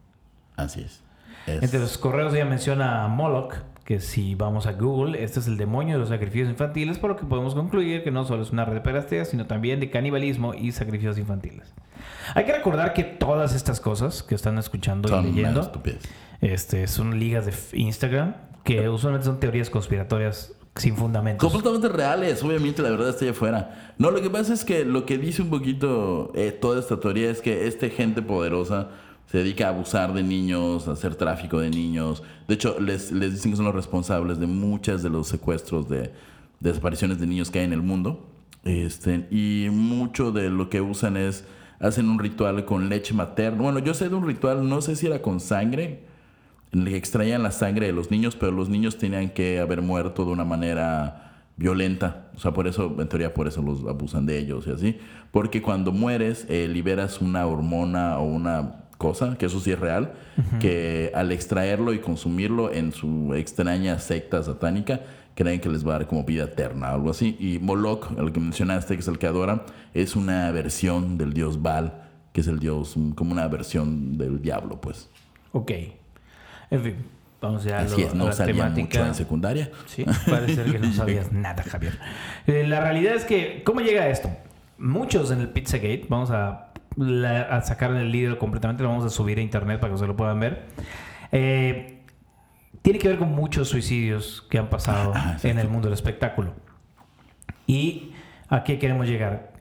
[0.56, 1.02] Así es.
[1.48, 5.48] Es- Entre los correos ella menciona a Moloch, que si vamos a Google, este es
[5.48, 8.50] el demonio de los sacrificios infantiles, por lo que podemos concluir que no solo es
[8.52, 11.72] una red de pederastia, sino también de canibalismo y sacrificios infantiles.
[12.34, 15.72] Hay que recordar que todas estas cosas que están escuchando Son y leyendo
[16.42, 21.48] este, son ligas de Instagram que usualmente son teorías conspiratorias sin fundamentos.
[21.48, 23.94] Completamente reales, obviamente la verdad está allá afuera.
[24.00, 27.30] No, lo que pasa es que lo que dice un poquito eh, toda esta teoría
[27.30, 28.90] es que esta gente poderosa
[29.36, 32.24] se dedica a abusar de niños, a hacer tráfico de niños.
[32.48, 36.12] De hecho, les, dicen que son los responsables de muchas de los secuestros de, de
[36.62, 38.30] desapariciones de niños que hay en el mundo.
[38.64, 41.44] Este, y mucho de lo que usan es,
[41.82, 43.62] hacen un ritual con leche materna.
[43.62, 46.06] Bueno, yo sé de un ritual, no sé si era con sangre,
[46.72, 50.32] en extraían la sangre de los niños, pero los niños tenían que haber muerto de
[50.32, 52.28] una manera violenta.
[52.38, 54.98] O sea, por eso, en teoría, por eso los abusan de ellos y así.
[55.32, 60.14] Porque cuando mueres, eh, liberas una hormona o una cosa, que eso sí es real,
[60.60, 65.02] que al extraerlo y consumirlo en su extraña secta satánica,
[65.36, 67.36] creen que les va a dar como vida eterna o algo así.
[67.40, 69.62] Y Moloch, el que mencionaste, que es el que adoran,
[69.94, 71.94] es una versión del dios Baal,
[72.34, 75.10] que es el dios, mm, como una versión del diablo, pues.
[75.52, 75.72] Ok.
[76.72, 76.96] En fin,
[77.42, 79.70] vamos ya a, Así lo- es, a no la salía mucho en secundaria.
[79.86, 81.98] Sí, parece ser que no sabías nada, Javier.
[82.48, 84.30] Eh, la realidad es que, ¿cómo llega esto?
[84.78, 89.10] Muchos en el Pizzagate, vamos a, la- a sacar el libro completamente, lo vamos a
[89.10, 90.66] subir a internet para que se lo puedan ver.
[91.32, 92.04] Eh,
[92.82, 96.54] tiene que ver con muchos suicidios que han pasado Ah, en el mundo del espectáculo.
[97.68, 98.12] ¿Y
[98.50, 99.54] a qué queremos llegar?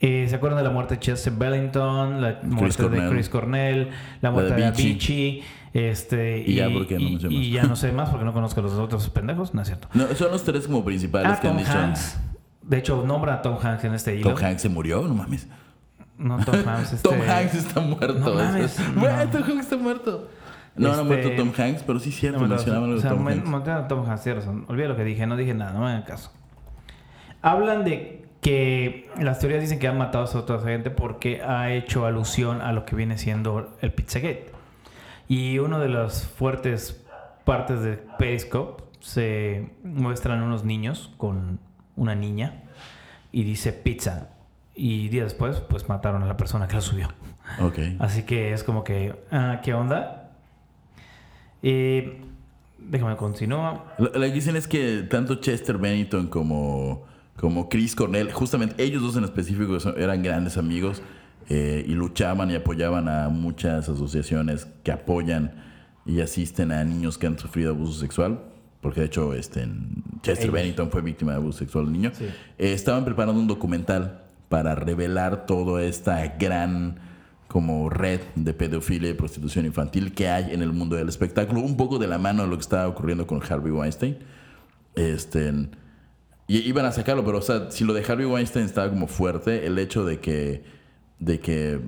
[0.00, 2.20] Eh, ¿Se acuerdan de la muerte de Chester Bellington?
[2.20, 3.10] La muerte de Cornell.
[3.10, 5.42] Chris Cornell, la muerte de de Avicii.
[5.72, 7.48] Este, Y ya, porque no y- sé y más.
[7.50, 9.88] ya no sé más porque no conozco a los otros pendejos, no es cierto.
[9.92, 11.70] No, son los tres como principales Ah, que han dicho.
[11.72, 12.18] Hanks.
[12.62, 14.32] De hecho, nombra a Tom Hanks en este hilo.
[14.34, 15.46] Tom Hanks se murió, no mames.
[16.18, 16.92] No, Tom Hanks.
[16.94, 17.08] Este...
[17.08, 18.14] Tom Hanks está muerto.
[18.18, 19.02] No mames, no.
[19.30, 20.28] Tom Hanks está muerto.
[20.76, 23.10] No, no ha Este- muerto Tom Hanks, pero sí cierto, No, mencionaban o de sea,
[23.10, 23.68] Tom Hanks.
[23.68, 24.64] a Tom Hanks, tienes razón.
[24.68, 26.32] Olvida lo que dije, no dije nada, no me hagan caso.
[27.42, 32.06] Hablan de que las teorías dicen que han matado a otra gente porque ha hecho
[32.06, 34.52] alusión a lo que viene siendo el Pizzagate.
[35.28, 37.04] Y una de las fuertes
[37.44, 41.58] partes de Periscope se muestran unos niños con
[41.96, 42.62] una niña
[43.32, 44.30] y dice pizza.
[44.76, 47.08] Y días después, pues mataron a la persona que lo subió.
[47.60, 47.78] Ok.
[47.98, 50.30] Así que es como que, ah, ¿qué onda?
[51.62, 52.20] Eh,
[52.78, 53.96] déjame continuar.
[53.98, 57.04] Lo, lo que dicen es que tanto Chester Bennington como,
[57.36, 61.00] como Chris Cornell, justamente ellos dos en específico eran grandes amigos
[61.48, 65.54] eh, y luchaban y apoyaban a muchas asociaciones que apoyan
[66.04, 68.40] y asisten a niños que han sufrido abuso sexual.
[68.82, 69.66] Porque de hecho este,
[70.22, 70.52] Chester Ellos.
[70.52, 72.10] Bennington fue víctima de abuso sexual de niño.
[72.12, 72.26] Sí.
[72.58, 76.98] Eh, estaban preparando un documental para revelar toda esta gran
[77.48, 81.76] como red de pedofilia y prostitución infantil que hay en el mundo del espectáculo, un
[81.76, 84.18] poco de la mano de lo que estaba ocurriendo con Harvey Weinstein.
[84.94, 85.52] Este,
[86.48, 90.04] y iban a sacarlo, pero si lo de Harvey Weinstein estaba como fuerte, el hecho
[90.04, 90.64] de que,
[91.18, 91.80] de que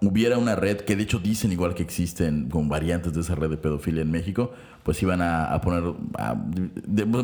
[0.00, 3.50] hubiera una red que de hecho dicen igual que existen con variantes de esa red
[3.50, 4.52] de pedofilia en México,
[4.84, 6.36] pues iban a, poner, a-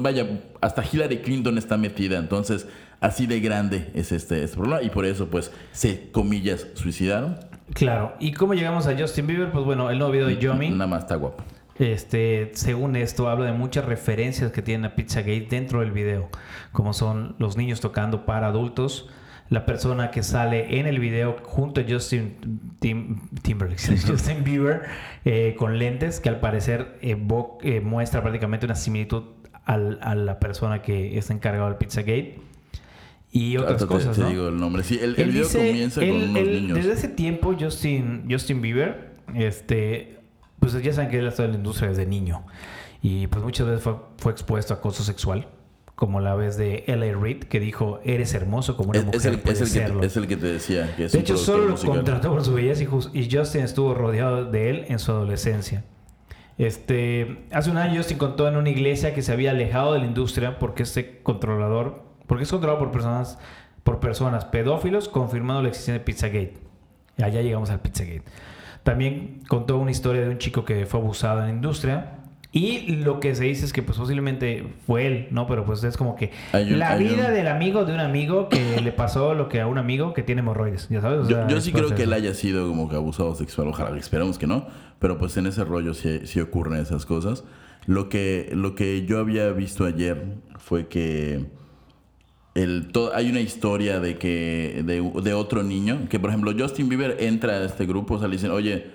[0.00, 2.66] vaya, hasta Hillary Clinton está metida, entonces
[3.04, 7.38] así de grande es este, este problema y por eso pues se, comillas, suicidaron.
[7.72, 8.14] Claro.
[8.20, 9.50] ¿Y cómo llegamos a Justin Bieber?
[9.50, 10.70] Pues bueno, el nuevo video de Yomi.
[10.70, 11.42] Nada más está guapo.
[11.78, 16.28] Este, según esto, habla de muchas referencias que tiene a Pizzagate dentro del video,
[16.72, 19.08] como son los niños tocando para adultos,
[19.50, 22.36] la persona que sale en el video junto a Justin
[22.80, 24.82] Tim- Timberlake, Justin Bieber,
[25.24, 29.24] eh, con lentes, que al parecer eh, muestra prácticamente una similitud
[29.64, 32.38] al- a la persona que está encargado del Pizzagate.
[33.36, 34.28] Y otras te- cosas, te, ¿no?
[34.30, 34.82] digo el nombre.
[34.84, 36.78] Sí, el, el video dice- comienza él- con unos él- niños.
[36.78, 40.20] Desde ese tiempo, Justin, Justin Bieber, este,
[40.60, 42.46] pues ya saben que él ha estado en la industria desde niño.
[43.02, 45.48] Y pues muchas veces fue, fue expuesto a acoso sexual.
[45.96, 47.16] Como la vez de L.A.
[47.16, 50.00] Reid, que dijo, eres hermoso como una Es, mujer es el, puede es, el serlo".
[50.00, 52.54] que, es el que te decía que es De hecho, solo lo contrató por su
[52.54, 55.84] belleza y, y Justin estuvo rodeado de él en su adolescencia.
[56.58, 60.06] Este, hace un año Justin contó en una iglesia que se había alejado de la
[60.06, 63.38] industria porque este controlador, porque es controlado por personas,
[63.82, 66.54] por personas pedófilos, confirmando la existencia de Pizzagate.
[67.22, 68.22] Allá llegamos al Pizzagate.
[68.82, 72.10] También contó una historia de un chico que fue abusado en la industria.
[72.52, 75.48] Y lo que se dice es que pues posiblemente fue él, ¿no?
[75.48, 78.80] Pero pues es como que un- la vida un- del amigo de un amigo que
[78.80, 81.26] le pasó lo que a un amigo que tiene hemorroides, ¿ya sabes?
[81.26, 83.66] O Yo, sea, yo es sí creo que él haya sido como que abusado sexual,
[83.68, 84.68] ojalá, esperamos que no,
[85.00, 87.42] pero pues en ese rollo sí, sí ocurren esas cosas.
[87.86, 90.24] Lo que, lo que yo había visto ayer
[90.56, 91.46] fue que
[92.54, 96.88] el, to- hay una historia de que de, de otro niño, que por ejemplo Justin
[96.88, 98.86] Bieber entra a este grupo, o sea, le dicen, oye,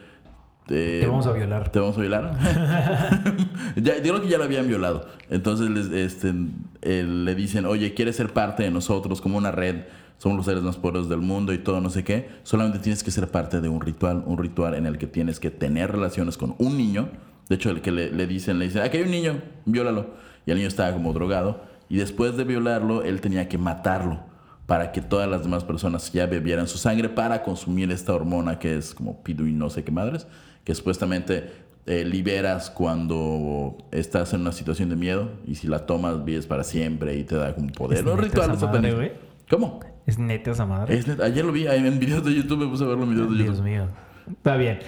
[0.68, 1.70] Te vamos a violar.
[1.70, 2.38] ¿Te vamos a violar?
[3.76, 5.08] ya, yo creo que ya lo habían violado.
[5.30, 6.34] Entonces les, este,
[6.82, 9.86] eh, le dicen, oye, ¿quieres ser parte de nosotros como una red?
[10.20, 12.30] Somos los seres más poderosos del mundo y todo, no sé qué.
[12.44, 15.50] Solamente tienes que ser parte de un ritual, un ritual en el que tienes que
[15.50, 17.10] tener relaciones con un niño.
[17.48, 20.08] De hecho, el que le, le dicen, le dicen, aquí hay un niño, viólalo.
[20.46, 21.64] Y el niño estaba como drogado.
[21.90, 24.20] Y después de violarlo, él tenía que matarlo
[24.66, 28.78] para que todas las demás personas ya bebieran su sangre para consumir esta hormona que
[28.78, 30.28] es como pidu y no sé qué madres,
[30.64, 31.52] que supuestamente
[31.88, 36.64] eh, liberas cuando estás en una situación de miedo y si la tomas vives para
[36.64, 37.98] siempre y te da como poder.
[38.00, 39.14] Es Los rituales esa madre.
[39.50, 39.80] ¿Cómo?
[40.06, 40.96] Es neta esa madre.
[40.96, 41.26] Es neta.
[41.26, 43.58] Ayer lo vi en videos de YouTube, me puse a verlo en videos de Dios
[43.58, 43.64] YouTube.
[43.66, 43.88] mío.
[44.32, 44.80] Está bien.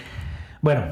[0.62, 0.84] Bueno,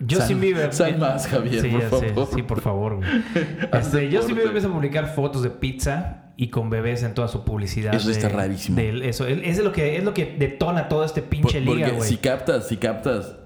[0.00, 0.72] Justin Sal- Bieber.
[0.74, 1.88] sal más, Javier, sí, por sé.
[2.10, 2.28] favor.
[2.34, 2.60] Sí, por
[3.72, 4.10] Este.
[4.16, 7.94] Justin Bieber empieza a publicar fotos de pizza y con bebés en toda su publicidad.
[7.94, 8.76] Eso de- está rarísimo.
[8.76, 9.26] de eso.
[9.26, 12.08] Es lo que, es lo que detona todo este Por- pinche liga, porque güey.
[12.08, 13.36] si captas, si captas,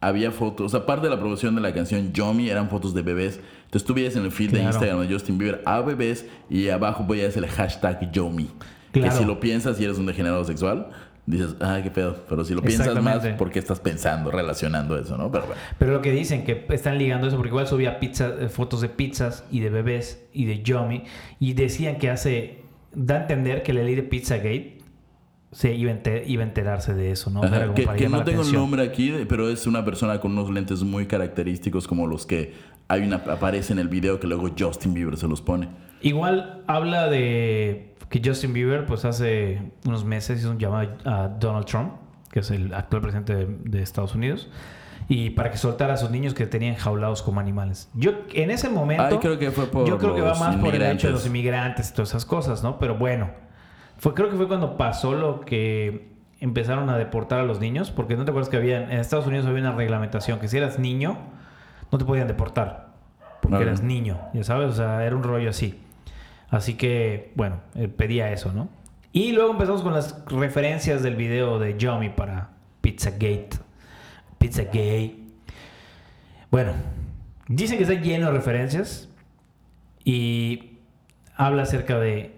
[0.00, 3.38] había fotos, aparte de la promoción de la canción Yomi, eran fotos de bebés.
[3.64, 4.68] Entonces tú veías en el feed de Claro.
[4.70, 8.50] Instagram de Justin Bieber a bebés y abajo veías el hashtag Yomi.
[8.92, 9.10] Claro.
[9.12, 10.88] Que si lo piensas y eres un degenerado sexual,
[11.26, 12.16] dices, ay, qué pedo.
[12.28, 13.38] Pero si lo piensas más, Exactamente.
[13.38, 15.30] ¿por qué estás pensando, relacionando eso, no?
[15.30, 15.60] Pero bueno.
[15.78, 18.88] Pero lo que dicen que están ligando eso, porque igual subía pizza, eh, fotos de
[18.88, 21.04] pizzas y de bebés y de Yomi.
[21.40, 22.62] Y decían que hace.
[22.94, 24.76] Da a entender que la ley de Pizzagate
[25.50, 27.42] se iba a, enter- iba a enterarse de eso, ¿no?
[27.42, 30.82] Ajá, que que no tengo el nombre aquí, pero es una persona con unos lentes
[30.82, 32.52] muy característicos como los que
[32.88, 35.68] hay una aparece en el video que luego Justin Bieber se los pone.
[36.02, 41.64] Igual habla de que Justin Bieber, pues hace unos meses hizo un llamado a Donald
[41.64, 41.94] Trump,
[42.30, 44.50] que es el actual presidente de, de Estados Unidos,
[45.08, 47.90] y para que soltara a sus niños que tenían jaulados como animales.
[47.94, 50.74] Yo en ese momento, Ay, creo que fue por yo creo que va más por
[50.74, 51.88] el hecho de los inmigrantes.
[51.88, 52.78] y todas esas cosas, ¿no?
[52.78, 53.30] Pero bueno,
[53.96, 58.14] fue creo que fue cuando pasó lo que empezaron a deportar a los niños, porque
[58.14, 61.16] no te acuerdas que había en Estados Unidos había una reglamentación que si eras niño
[61.90, 62.92] no te podían deportar
[63.40, 65.80] porque eras niño, ya sabes, o sea, era un rollo así.
[66.52, 68.68] Así que, bueno, eh, pedía eso, ¿no?
[69.10, 72.50] Y luego empezamos con las referencias del video de Yomi para
[72.82, 73.48] Pizzagate.
[74.38, 75.16] Pizzagate.
[76.50, 76.72] Bueno,
[77.48, 79.08] dicen que está lleno de referencias
[80.04, 80.76] y
[81.36, 82.36] habla acerca de...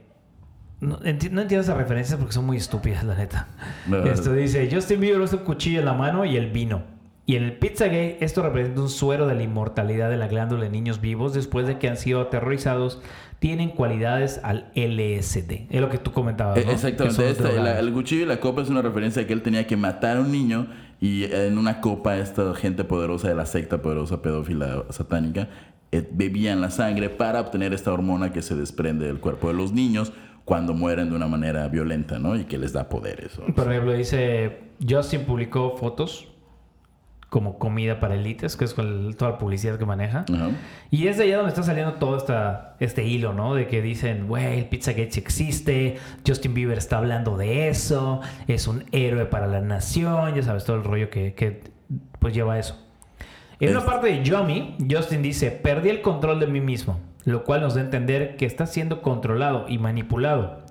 [0.81, 3.49] No, enti- no entiendo esas referencias porque son muy estúpidas, la neta.
[3.89, 4.05] No.
[4.05, 6.83] Esto dice, Justin Bieber usa un cuchillo en la mano y el vino.
[7.27, 10.71] Y en el Pizzagate esto representa un suero de la inmortalidad de la glándula de
[10.71, 13.01] niños vivos después de que han sido aterrorizados.
[13.39, 15.67] Tienen cualidades al LSD.
[15.71, 16.73] Es lo que tú comentabas, Eh, ¿no?
[16.73, 17.31] Exactamente.
[17.31, 19.77] Esta- la- el cuchillo y la copa es una referencia a que él tenía que
[19.77, 20.67] matar a un niño
[21.01, 25.49] y en una copa esta gente poderosa de la secta poderosa pedófila satánica
[25.93, 29.73] eh, bebían la sangre para obtener esta hormona que se desprende del cuerpo de los
[29.73, 30.13] niños
[30.45, 32.37] cuando mueren de una manera violenta, ¿no?
[32.37, 33.33] Y que les da poderes.
[33.55, 36.29] Por ejemplo, dice, Justin publicó fotos
[37.35, 40.25] como comida para élites, que es con toda la publicidad que maneja.
[40.93, 43.57] Y es de allá donde está saliendo todo esta, este hilo, ¿no?
[43.57, 48.85] De que dicen, güey, el Pizzagate existe, Justin Bieber está hablando de eso, es un
[48.93, 51.61] héroe para la nación, ya sabes, todo el rollo que, que,
[52.21, 52.81] pues lleva eso.
[53.59, 57.43] En Es- una parte de Yomi, Justin dice, perdí el control de mí mismo, lo
[57.43, 60.64] cual nos da a entender que está siendo controlado y manipulado.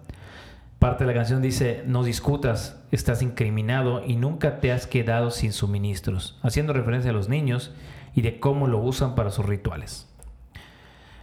[0.83, 5.53] Parte de la canción dice, no discutas, estás incriminado y nunca te has quedado sin
[5.53, 7.73] suministros, haciendo referencia a los niños
[8.13, 10.09] y de cómo lo usan para sus rituales.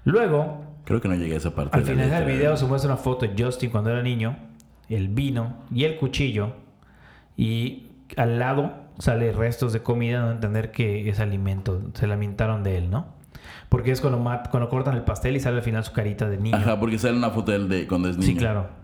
[0.05, 1.77] Luego, Creo que no llegué a esa parte.
[1.77, 4.35] al de final del video se muestra una foto de Justin cuando era niño,
[4.89, 6.55] el vino y el cuchillo,
[7.37, 12.79] y al lado sale restos de comida, no entender que es alimento, se lamentaron de
[12.79, 13.09] él, ¿no?
[13.69, 16.39] Porque es cuando, mat- cuando cortan el pastel y sale al final su carita de
[16.39, 16.57] niño.
[16.57, 18.27] Ajá, porque sale una foto de él de cuando es niño.
[18.27, 18.80] Sí, claro.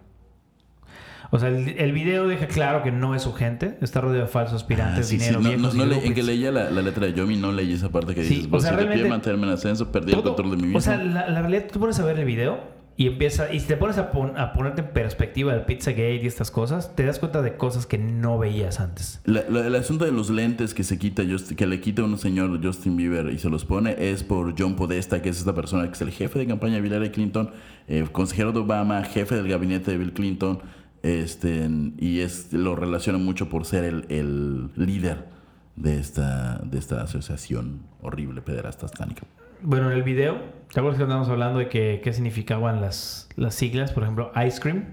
[1.31, 4.31] O sea, el, el video deja claro que no es su gente, está rodeado de
[4.33, 5.25] falsos Ah, aspirantes, sí, sí.
[5.25, 7.37] dinero, No, viejos no, no y le- en que leía la, la letra de Yomi,
[7.37, 9.91] no leí esa parte que Sí, dices, o "Vos sea, si realmente- mantenerme en ascenso,
[9.91, 10.79] perdí el control de mi vida.
[10.79, 13.67] O sea, la, la realidad, tú pones a ver el video y empieza, y si
[13.67, 17.19] te pones a, pon- a ponerte en perspectiva del Pizzagate y estas cosas, te das
[17.19, 19.21] cuenta de cosas que no veías antes.
[19.25, 22.17] La- la- el asunto de los lentes que se quita Just- que le quita un
[22.19, 25.85] señor Justin Bieber y se los pone es por John Podesta, que es esta persona
[25.89, 27.51] que es el jefe de campaña de Hillary Clinton,
[27.89, 30.61] eh, consejero de Obama, jefe del gabinete de Bill Clinton,
[31.07, 35.29] este, y es lo relaciona mucho por ser el, el líder
[35.77, 39.23] de esta, de esta asociación horrible pederasta satánica.
[39.63, 40.39] Bueno, en el video,
[40.73, 43.93] ¿te acuerdas que andamos hablando de que, qué significaban las, las siglas?
[43.93, 44.85] Por ejemplo, Ice Cream,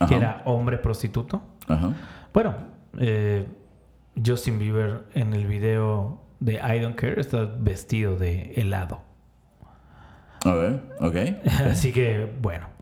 [0.00, 0.08] Ajá.
[0.08, 1.42] que era hombre prostituto.
[1.68, 1.94] Ajá.
[2.32, 2.56] Bueno,
[2.98, 3.46] eh,
[4.24, 9.02] Justin Bieber en el video de I Don't Care está vestido de helado.
[10.44, 11.16] A ver, ok.
[11.70, 12.73] Así que, bueno.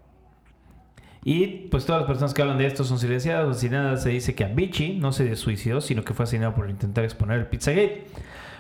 [1.25, 3.49] Y pues todas las personas que hablan de esto son silenciadas.
[3.49, 7.39] Asesinadas se dice que Avicii no se suicidó, sino que fue asesinado por intentar exponer
[7.39, 8.07] el Pizzagate.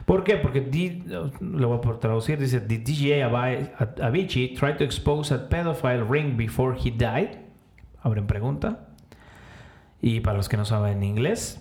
[0.04, 0.36] ¿Por qué?
[0.36, 0.60] Porque
[1.40, 2.38] lo voy a traducir.
[2.38, 3.70] Dice: The Avi-
[4.00, 7.38] Avicii tried to expose a pedophile ring before he died.
[8.02, 8.88] Abren pregunta.
[10.00, 11.60] Y para los que no saben inglés,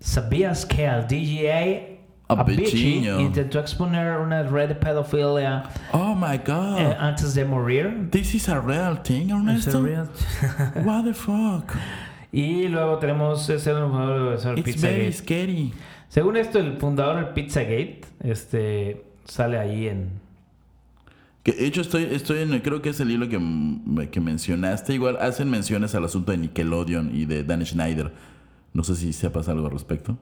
[0.00, 1.91] ¿sabías que el DGA
[2.40, 6.78] Avicii intentó exponer una red de pedofilia Oh my god.
[6.78, 8.08] eh, antes de morir?
[8.10, 9.32] This is a real thing, ¿Es
[9.66, 9.82] Ernesto.
[9.82, 10.08] real?
[10.84, 11.72] What the fuck?
[12.32, 15.12] y luego tenemos ese fundador del It's very Pizzagate.
[15.12, 15.72] scary.
[16.08, 20.10] Según esto, el fundador del Pizzagate este, sale ahí en.
[21.42, 23.38] Que de hecho estoy, estoy en, creo que es el hilo que,
[24.10, 24.94] que mencionaste.
[24.94, 28.12] Igual hacen menciones al asunto de Nickelodeon y de Dan Schneider.
[28.74, 30.16] No sé si sepas algo al respecto.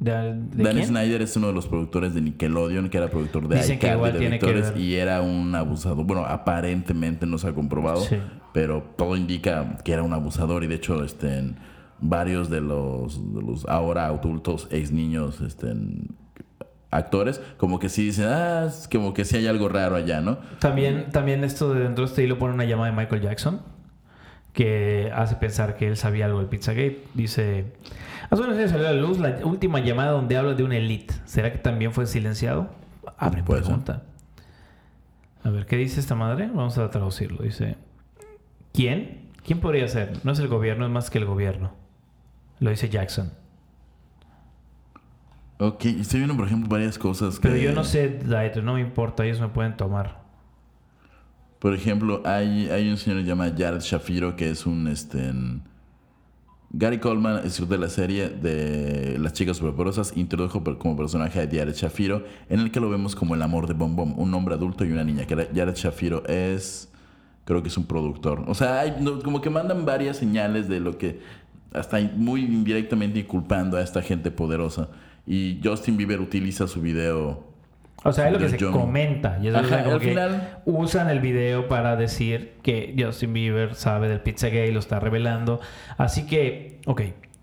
[0.00, 0.86] ¿De, de Dan quién?
[0.86, 3.96] Schneider es uno de los productores de Nickelodeon, que era productor de Dicen que iCarly,
[3.98, 4.80] igual de tiene que Lectores, ver.
[4.82, 6.04] y era un abusador.
[6.06, 8.16] Bueno, aparentemente no se ha comprobado, Sí.
[8.54, 10.64] pero todo indica que era un abusador.
[10.64, 11.56] Y de hecho, este, en
[12.00, 16.16] varios de los, de los ahora adultos, ex niños, este, en-
[16.90, 20.38] actores, como que sí dicen, ah, es como que sí hay algo raro allá, ¿no?
[20.58, 23.60] También, también esto de dentro de este hilo pone una llamada de Michael Jackson
[24.52, 27.04] que hace pensar que él sabía algo del Pizzagate.
[27.14, 27.72] Dice:
[28.30, 31.14] Hace unos días salió a la luz la última llamada donde habla de un elite.
[31.24, 32.70] ¿Será que también fue silenciado?
[33.18, 33.68] Abre Puede ser.
[33.68, 34.02] pregunta.
[35.44, 36.48] A ver, ¿qué dice esta madre?
[36.48, 37.42] Vamos a traducirlo.
[37.42, 37.76] Dice:
[38.72, 39.30] ¿Quién?
[39.44, 40.12] ¿Quién podría ser?
[40.24, 41.72] No es el gobierno, es más que el gobierno.
[42.58, 43.32] Lo dice Jackson.
[45.58, 47.48] Ok, estoy viendo, por ejemplo, varias cosas que...
[47.48, 48.20] Pero yo no sé,
[48.62, 50.22] no me importa, ellos me pueden tomar.
[51.60, 54.88] Por ejemplo, hay, hay un señor que se llama Jared Shafiro, que es un...
[54.88, 55.32] Este,
[56.72, 61.74] Gary Coleman, escritor de la serie de Las chicas superpoderosas, introdujo como personaje a Jared
[61.74, 64.92] Shafiro, en el que lo vemos como el amor de Bom un hombre adulto y
[64.92, 65.26] una niña.
[65.26, 66.90] Que Jared Shafiro es...
[67.44, 68.44] Creo que es un productor.
[68.46, 71.20] O sea, hay, como que mandan varias señales de lo que...
[71.74, 74.88] Hasta muy indirectamente inculpando a esta gente poderosa.
[75.26, 77.49] Y Justin Bieber utiliza su video...
[78.02, 78.72] O sea, es lo que se John.
[78.72, 79.38] comenta.
[79.42, 83.32] Y eso Ajá, es como al que final- usan el video para decir que Justin
[83.34, 85.60] Bieber sabe del Pizzagate y lo está revelando.
[85.98, 87.02] Así que, ok,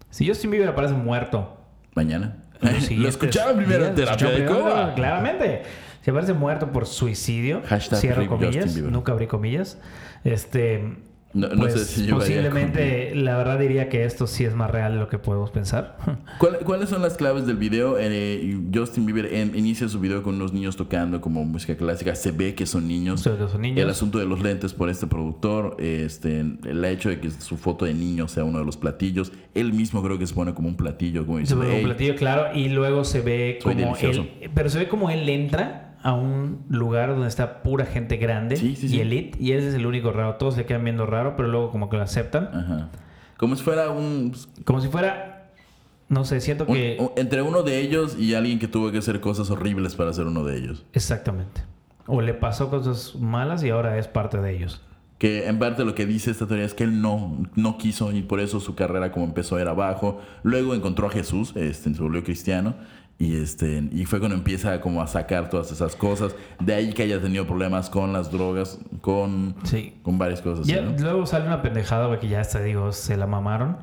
[0.10, 1.58] si Justin Bieber aparece muerto.
[1.93, 2.38] Mañana.
[2.91, 4.93] Lo escucharon primero en terapia de Cuba.
[4.96, 5.62] Claramente.
[6.02, 9.78] Si aparece muerto por suicidio, Hashtag cierro comillas, nunca abrí comillas.
[10.24, 10.96] Este,
[11.34, 14.72] No, no pues sé si yo posiblemente, la verdad diría que esto sí es más
[14.72, 15.98] real de lo que podemos pensar.
[16.40, 17.98] ¿Cuál- ¿Cuáles son las claves del video?
[18.00, 22.16] Eh, Justin Bieber en- inicia su video con unos niños tocando como música clásica.
[22.16, 23.22] Se ve que son niños.
[23.22, 23.80] Sobre todo son niños.
[23.80, 27.86] El asunto de los lentes por este productor, este, el hecho de que su foto
[27.86, 29.32] de niño sea uno de los platillos.
[29.54, 32.16] Él mismo creo que se pone como un platillo, como Se diciendo, ve un platillo
[32.16, 36.63] claro y luego se ve como él, pero se ve como él entra a un
[36.70, 39.02] lugar donde está pura gente grande Sí, sí, y sí.
[39.02, 40.36] elite y ese es el único raro.
[40.36, 42.89] Todos se quedan viendo raro, pero luego como que lo aceptan, Ajá.
[43.38, 45.50] Como si fuera un, como si fuera,
[46.10, 49.00] no sé, siento un- que un- entre uno de ellos y alguien que tuvo que
[49.00, 50.86] hacer cosas horribles para ser uno de ellos.
[50.93, 51.62] exactamente.
[52.08, 54.82] O le pasó cosas malas y ahora es parte de ellos.
[55.17, 58.22] Que en parte lo que dice esta teoría es que él no, no quiso y
[58.22, 60.22] por eso su carrera como empezó era abajo.
[60.43, 62.76] Luego encontró a Jesús, este, se volvió cristiano
[63.19, 66.36] y, este, y fue cuando empieza como a sacar todas esas cosas.
[66.60, 69.95] De ahí que haya tenido problemas con las drogas, con, Sí.
[70.03, 70.67] con varias cosas.
[70.67, 70.93] Ya, ¿no?
[70.99, 73.77] Luego sale una pendejada, güey, que ya hasta digo, se la mamaron.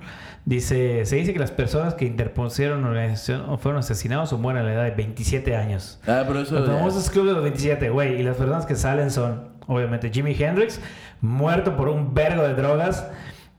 [0.47, 4.67] Dice, se dice que las personas que interpusieron organización o fueron asesinados o mueren a
[4.67, 5.99] la edad de 27 años.
[6.07, 6.59] Ah, pero eso...
[6.61, 8.21] Los famosos clubes de los 27, güey.
[8.21, 10.81] Y las personas que salen son, obviamente, Jimi Hendrix,
[11.23, 13.09] muerto por un vergo de drogas.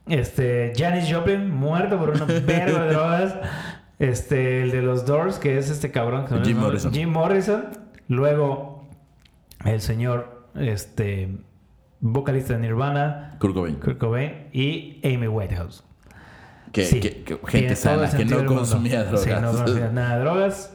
[0.06, 3.34] Este, Janis Joplin, muerto por un vergo de drogas.
[3.98, 6.26] Este, el de los Doors, que es este cabrón.
[6.44, 6.58] Jim.
[6.58, 6.92] Morrison.
[6.92, 7.64] Jim Morrison.
[8.08, 8.84] Luego,
[9.64, 11.36] el señor, este,
[12.00, 13.76] vocalista de Nirvana, Kurt Cobain.
[13.76, 15.82] Kurt Cobain y Amy Whitehouse.
[16.72, 19.22] Que, Sí, que- que tiene gente sana, que no consumía drogas.
[19.22, 20.72] Sí, no consumía nada de drogas.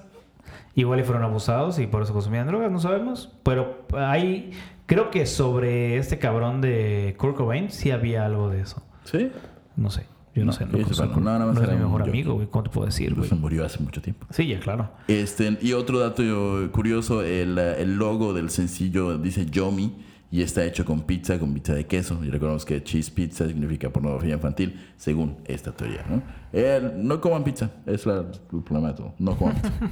[0.73, 3.37] Igual y fueron abusados y por eso consumían drogas, no sabemos.
[3.43, 4.51] Pero hay,
[4.87, 8.81] creo que sobre este cabrón de Kurt Cobain sí había algo de eso.
[9.03, 9.31] ¿Sí?
[9.75, 10.65] No sé, yo no, No, sé.
[10.65, 11.05] No, conozco.
[11.05, 12.47] no, nada más No es era mi mejor amigo, güey.
[12.47, 13.27] ¿Cómo te puedo decir, güey?
[13.29, 14.25] Se murió hace mucho tiempo.
[14.31, 14.89] Sí, ya, claro.
[15.07, 16.23] Este, y otro dato
[16.71, 19.95] curioso, el, el logo del sencillo dice Yomi
[20.31, 22.19] y está hecho con pizza, con pizza de queso.
[22.23, 26.05] Y recordemos que cheese pizza significa pornografía infantil, según esta teoría.
[26.09, 26.21] No,
[26.53, 28.19] Eh, no coman pizza, es la-
[28.53, 29.13] el problema de todo.
[29.19, 29.73] No coman pizza.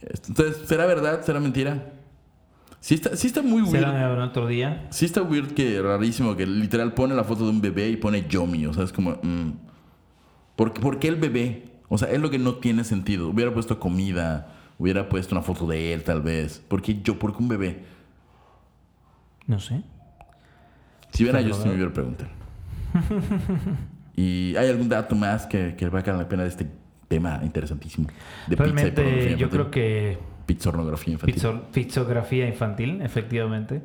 [0.00, 1.22] Este, Entonces, ¿será verdad?
[1.24, 1.92] ¿Será mentira?
[2.78, 3.80] Sí está, sí está muy weird.
[3.84, 4.86] Será otro día.
[4.90, 8.24] Sí está weird que rarísimo que literal pone la foto de un bebé y pone
[8.28, 8.64] Yomi.
[8.66, 9.18] O sea, es como...
[9.22, 9.50] mm,
[10.58, 11.62] ¿por, ¿Por qué el bebé?
[11.88, 13.28] O sea, es lo que no tiene sentido.
[13.28, 14.48] Hubiera puesto comida,
[14.78, 16.58] hubiera puesto una foto de él tal vez.
[16.68, 17.18] ¿Por qué yo?
[17.18, 17.84] ¿Por qué un bebé?
[19.46, 19.82] No sé.
[21.12, 21.76] Si ven a Está Justin raro.
[21.76, 22.28] Bieber, pregunten.
[24.16, 26.66] ¿Y hay algún dato más que, que valga la pena de este
[27.08, 28.08] tema interesantísimo?
[28.48, 31.40] De pizza y Realmente yo creo que pizzornografía infantil.
[31.40, 33.80] Pizzo- pizzografía infantil, efectivamente.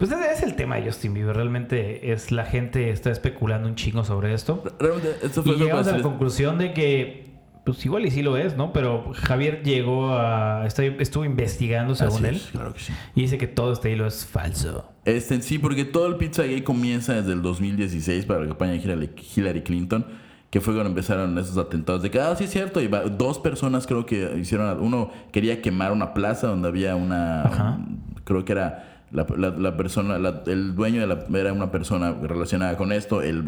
[0.00, 1.36] Pues ese es el tema de Justin Bieber.
[1.36, 4.64] Realmente es la gente está especulando un chingo sobre esto.
[4.80, 7.30] Realmente, esto Y fue llegamos a la conclusión de que,
[7.66, 8.72] pues igual y sí lo es, ¿no?
[8.72, 10.64] Pero Javier llegó a.
[10.66, 12.36] está- estuvo investigando según Así él.
[12.36, 12.92] es, claro que sí.
[13.14, 14.90] Y dice que todo este hilo es falso.
[15.04, 19.62] Este, sí, porque todo el Pizzagate comienza desde el 2016 para la campaña de Hillary,
[19.62, 20.06] Clinton,
[20.48, 23.38] que fue cuando empezaron esos atentados de que, ah, sí es cierto, y va- dos
[23.38, 27.78] personas creo que hicieron, uno quería quemar una plaza donde había una, Ajá.
[28.24, 33.22] creo que era la, persona, el dueño de la, era una persona relacionada con esto,
[33.22, 33.44] el,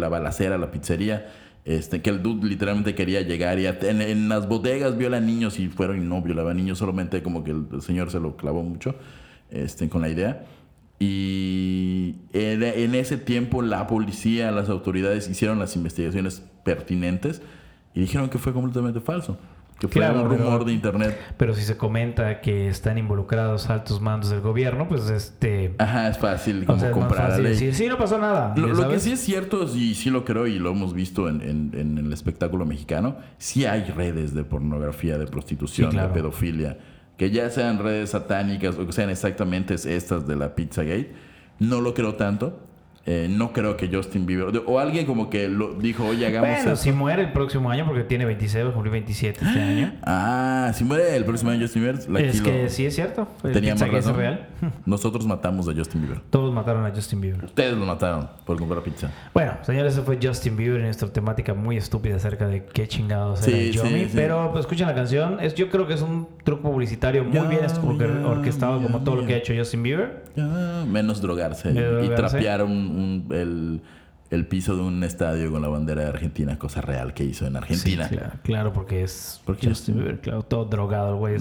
[0.00, 1.26] la balacera, la pizzería.
[1.64, 6.02] Este, que el dude literalmente quería llegar y en, las bodegas viola niños y fueron
[6.02, 8.96] y no violaba niños, solamente como que el, el señor se lo clavó mucho
[9.48, 10.44] este, con la idea.
[10.98, 17.42] Y en ese tiempo la policía, las autoridades hicieron las investigaciones pertinentes
[17.92, 19.36] y dijeron que fue completamente falso.
[19.82, 21.18] Que fue Claro, un pero- rumor de internet.
[21.36, 25.74] Pero si se comenta que están involucrados altos mandos del gobierno, pues este.
[25.78, 27.52] Ajá, es fácil como sea, comprar la fácil ley.
[27.54, 28.54] decir, sí, no pasó nada.
[28.56, 31.72] Lo, que sí es cierto, y sí lo creo, y lo hemos visto en, en-
[31.76, 36.10] en el espectáculo mexicano, sí hay redes de pornografía, de prostitución, Sí, claro.
[36.10, 36.78] de pedofilia,
[37.16, 41.12] que ya sean redes satánicas o que sean exactamente estas de la Pizzagate.
[41.58, 42.68] No lo creo tanto.
[43.04, 46.72] Eh, no creo que Justin Bieber, o alguien como que lo dijo, oye, hagamos Bueno,
[46.72, 46.76] esto.
[46.76, 49.94] si muere el próximo año, porque tiene 26, va a cumplir 27 este año.
[50.04, 53.26] Ah, si muere el próximo año Justin Bieber, la Es kilo- que sí es cierto.
[53.42, 54.16] Pizzagate es razón.
[54.16, 54.46] real.
[54.86, 56.20] Nosotros matamos a Justin Bieber.
[56.30, 57.44] Todos mataron a Justin Bieber.
[57.44, 59.10] Ustedes lo mataron por comprar pizza.
[59.34, 63.40] Bueno, señores, ese fue Justin Bieber en nuestra temática muy estúpida acerca de qué chingados
[63.40, 64.04] Sí, era sí, Yomi.
[64.04, 64.10] sí.
[64.14, 65.38] Pero pues, escuchen la canción.
[65.40, 67.64] Es, yo creo que es un truco publicitario muy bien
[68.24, 70.22] orquestado, como todo lo que ha hecho Justin Bieber.
[70.88, 73.82] Menos drogarse, Menos y trapear un- un- el,
[74.30, 77.56] el piso de un estadio con la bandera de Argentina, cosa real que hizo en
[77.56, 78.08] Argentina.
[78.08, 81.36] Sí, claro, claro, porque es Porque Justin Bieber, claro, todo drogado el güey.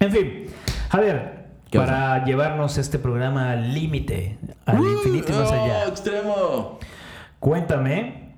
[0.00, 0.44] En fin,
[0.90, 6.78] Javier, ¿Qué para llevarnos este programa al límite, al infinito y más ¡Oh, allá, extremo!
[7.40, 8.32] cuéntame,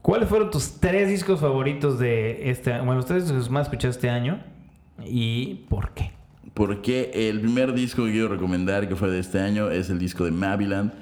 [0.00, 2.84] ¿cuáles fueron tus tres discos favoritos de este año?
[2.84, 4.40] Bueno, los tres discos más escuchados este año
[5.04, 6.10] y por qué.
[6.54, 10.24] Porque el primer disco que quiero recomendar, que fue de este año, es el disco
[10.24, 10.92] de Maviland.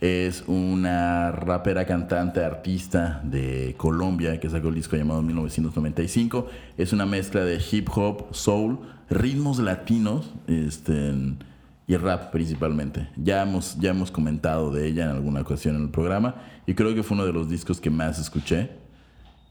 [0.00, 6.46] Es una rapera, cantante, artista de Colombia que sacó el disco llamado 1995.
[6.78, 8.78] Es una mezcla de hip hop, soul,
[9.10, 11.12] ritmos latinos este,
[11.86, 13.10] y rap principalmente.
[13.14, 16.36] Ya hemos, ya hemos comentado de ella en alguna ocasión en el programa
[16.66, 18.70] y creo que fue uno de los discos que más escuché.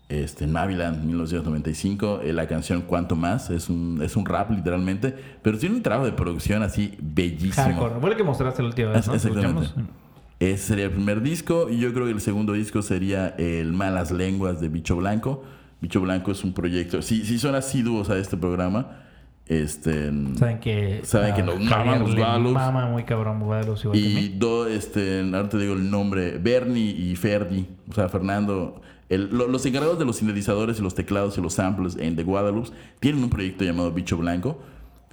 [0.07, 5.59] Este, Maviland, 1995, eh, la canción Cuanto Más, es un, es un rap literalmente, pero
[5.59, 7.67] tiene un trabajo de producción así bellísimo.
[7.67, 7.99] Hardcore.
[7.99, 9.67] Fue el que mostraste la última vez, exactamente.
[10.39, 14.11] Ese sería el primer disco y yo creo que el segundo disco sería el Malas
[14.11, 15.43] Lenguas de Bicho Blanco.
[15.81, 18.99] Bicho Blanco es un proyecto, si, si son asiduos a este programa,
[19.47, 21.01] este, Saben que...
[21.03, 22.53] Saben que nos maman los Guadalupe.
[22.53, 23.39] Mama muy cabrón
[23.91, 28.81] que y do, este, ahora te digo el nombre, Bernie y Ferdi, o sea, Fernando,
[29.09, 32.23] el- lo- los encargados de los sintetizadores y los teclados y los samples en The
[32.23, 32.69] Guadalupe
[32.99, 34.61] tienen un proyecto llamado Bicho Blanco,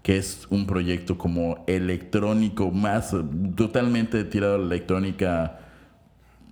[0.06, 3.12] que es un proyecto como electrónico, más
[3.56, 5.58] totalmente tirado a la electrónica,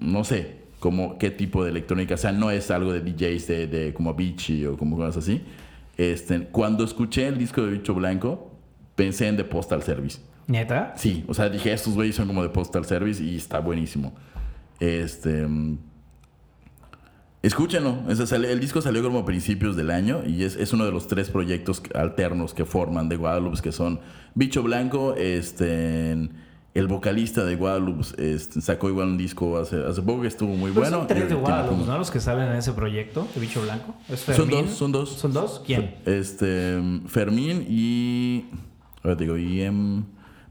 [0.01, 3.67] no sé, como qué tipo de electrónica, o sea, no es algo de DJs de,
[3.69, 5.45] de como Avicii o como cosas así.
[5.97, 8.51] Este, cuando escuché el disco de Bicho Blanco,
[8.97, 10.19] pensé en The Postal Service.
[10.49, 10.93] ¿Neta?
[10.97, 14.15] Sí, o sea, dije, estos güeyes son como de Postal Service y está buenísimo.
[14.81, 15.47] Este.
[17.45, 17.99] Escúchenlo.
[18.09, 21.29] El disco salió como a principios del año y es, es uno de los tres
[21.29, 24.01] proyectos alternos que forman de Guadalupe, que son
[24.35, 26.31] Bicho Blanco, este.
[26.75, 30.73] El vocalista de Guadalupe este, sacó igual un disco hace, hace poco que estuvo muy
[30.73, 30.99] Pero bueno.
[30.99, 31.99] son tres de Guadalupe, como- ¿no?
[31.99, 33.95] Los que salen en ese proyecto de Bicho Blanco.
[34.09, 35.11] ¿Es Son dos, son dos.
[35.11, 35.63] ¿Son dos?
[35.65, 35.95] ¿Quién?
[36.05, 38.47] Este, Fermín y.
[39.05, 39.61] Ahora te digo, y.
[39.61, 40.03] em,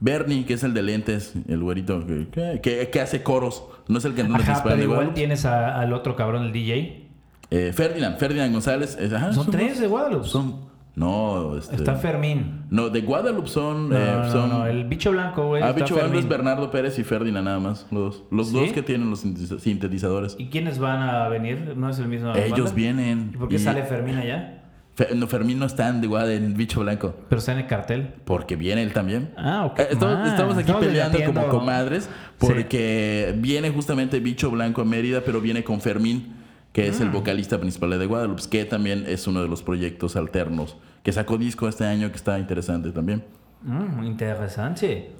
[0.03, 3.63] Bernie, que es el de lentes, el güerito que, que, que- que hace coros.
[3.87, 5.15] No es el cantante Ajá, principal pero igual Guadalupe.
[5.15, 7.07] tienes a- al otro cabrón, el DJ.
[7.49, 8.97] Eh, Ferdinand, Ferdinand González.
[8.99, 10.27] es- ajá, Son tres de Guadalupe.
[10.27, 10.73] Son.
[10.95, 11.75] No, este.
[11.77, 12.65] Está Fermín.
[12.69, 13.89] no, de Guadalupe son.
[13.89, 15.63] No, eh, no, no, son no, el bicho blanco, güey.
[15.63, 16.29] ah, está bicho Blanco es Fermín.
[16.29, 17.87] Bernardo Pérez y Ferdinand nada más.
[17.89, 18.23] Los, dos.
[18.29, 18.53] los ¿Sí?
[18.59, 20.35] dos que tienen los sintetiza- sintetizadores.
[20.37, 21.73] ¿Y quiénes van a venir?
[21.77, 22.33] ¿No es el mismo?
[22.35, 23.31] Ellos vienen.
[23.33, 24.62] ¿Y por qué sale Fermín allá?
[24.95, 27.15] Fermín no está en, en Bicho Blanco.
[27.29, 28.13] Pero está en el cartel.
[28.25, 29.31] Porque viene él también.
[29.37, 29.79] Ah, ok.
[29.79, 35.21] Eh, Estamos, Ah, estamos aquí peleando como comadres porque viene justamente Bicho Blanco a Mérida,
[35.25, 36.35] pero viene con Fermín,
[36.71, 37.13] que es el Mm.
[37.13, 41.67] vocalista principal de Guadalupe, que también es uno de los proyectos alternos, que sacó disco
[41.67, 43.23] este año que está interesante también.
[43.63, 45.11] Mm, interesante.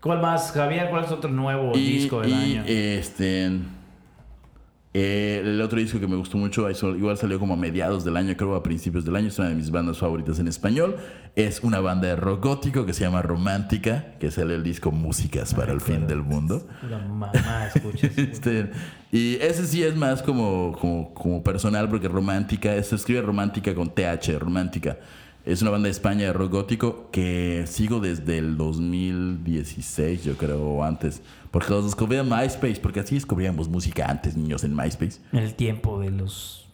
[0.00, 0.88] ¿Cuál más, Javier?
[0.90, 2.62] ¿Cuál es otro nuevo Y, disco del y, año?
[2.66, 3.50] este
[4.92, 8.36] Eh, el otro disco que me gustó mucho, igual salió como a mediados del año,
[8.36, 10.96] creo a principios del año, es una de mis bandas favoritas en español.
[11.36, 15.54] Es una banda de rock gótico que se llama Romántica, que sale el disco Músicas
[15.54, 16.66] para el fin del mundo.
[16.88, 17.30] La mamá,
[17.72, 18.10] escuchas.
[18.18, 18.70] Este,
[19.12, 23.94] y ese sí es más como, como, como personal, porque Romántica, se escribe Romántica con
[23.94, 24.98] TH, Romántica.
[25.44, 30.60] Es una banda de España de rock gótico que sigo desde el 2016, yo creo,
[30.60, 31.22] o antes.
[31.50, 35.20] Porque los descubrí en MySpace, porque así descubríamos música antes, niños, en MySpace.
[35.32, 36.68] En el tiempo de los...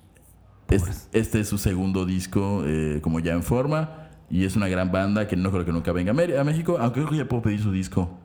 [0.68, 1.08] Es- pobres.
[1.12, 4.08] este es su segundo disco, eh, como ya en forma.
[4.28, 7.10] Y es una gran banda que no creo que nunca venga a México, aunque creo
[7.10, 8.18] que ya puedo pedir su disco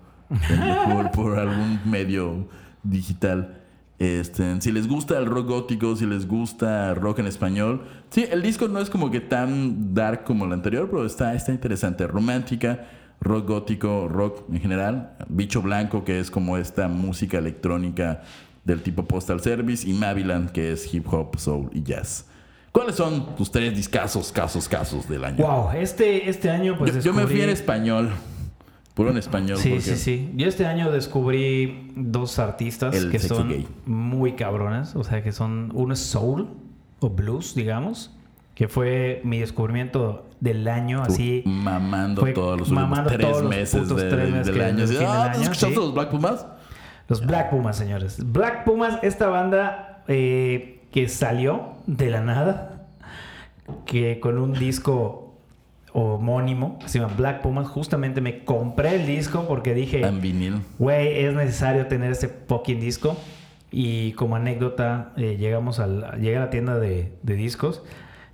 [0.87, 2.47] por, por algún medio
[2.83, 3.57] digital.
[3.99, 7.83] Este, si les gusta el rock gótico, si les gusta rock en español.
[8.09, 11.51] Sí, el disco no es como que tan dark como el anterior, pero está, está
[11.51, 12.07] interesante.
[12.07, 12.87] Romántica,
[13.21, 15.15] rock gótico, rock en general.
[15.29, 18.23] Bicho Blanco, que es como esta música electrónica
[18.65, 19.87] del tipo Postal Service.
[19.87, 22.25] Y Maviland, que es hip hop, soul y jazz.
[22.71, 25.45] ¿Cuáles son tus tres discasos, casos, casos del año?
[25.45, 28.09] Wow, este, este año pues yo, yo me fui en español.
[28.93, 29.57] Puro en español.
[29.57, 30.31] Sí, porque- sí, sí.
[30.35, 33.67] Yo este año descubrí dos artistas El que son gay.
[33.85, 34.95] muy cabronas.
[34.95, 35.71] O sea, que son...
[35.73, 36.49] Uno es soul
[36.99, 38.11] o blues, digamos.
[38.61, 41.41] Que fue mi descubrimiento del año, así...
[41.47, 44.85] mamando todos los mamando últimos tres todos los meses putos de- tres meses del año.
[44.85, 45.73] Del ah, del ¿tú año, sí.
[45.73, 46.45] los Black Pumas?
[47.07, 48.19] Los Black Pumas, señores.
[48.23, 52.85] Black Pumas, esta banda eh, que salió de la nada,
[53.87, 55.33] que con un disco
[55.93, 60.61] homónimo, que se llama Black Pumas, justamente me compré el disco porque dije, En vinil.
[60.77, 63.17] güey, es necesario tener este fucking disco.
[63.71, 67.81] Y como anécdota, eh, llegamos al, llegué a la tienda de, de discos.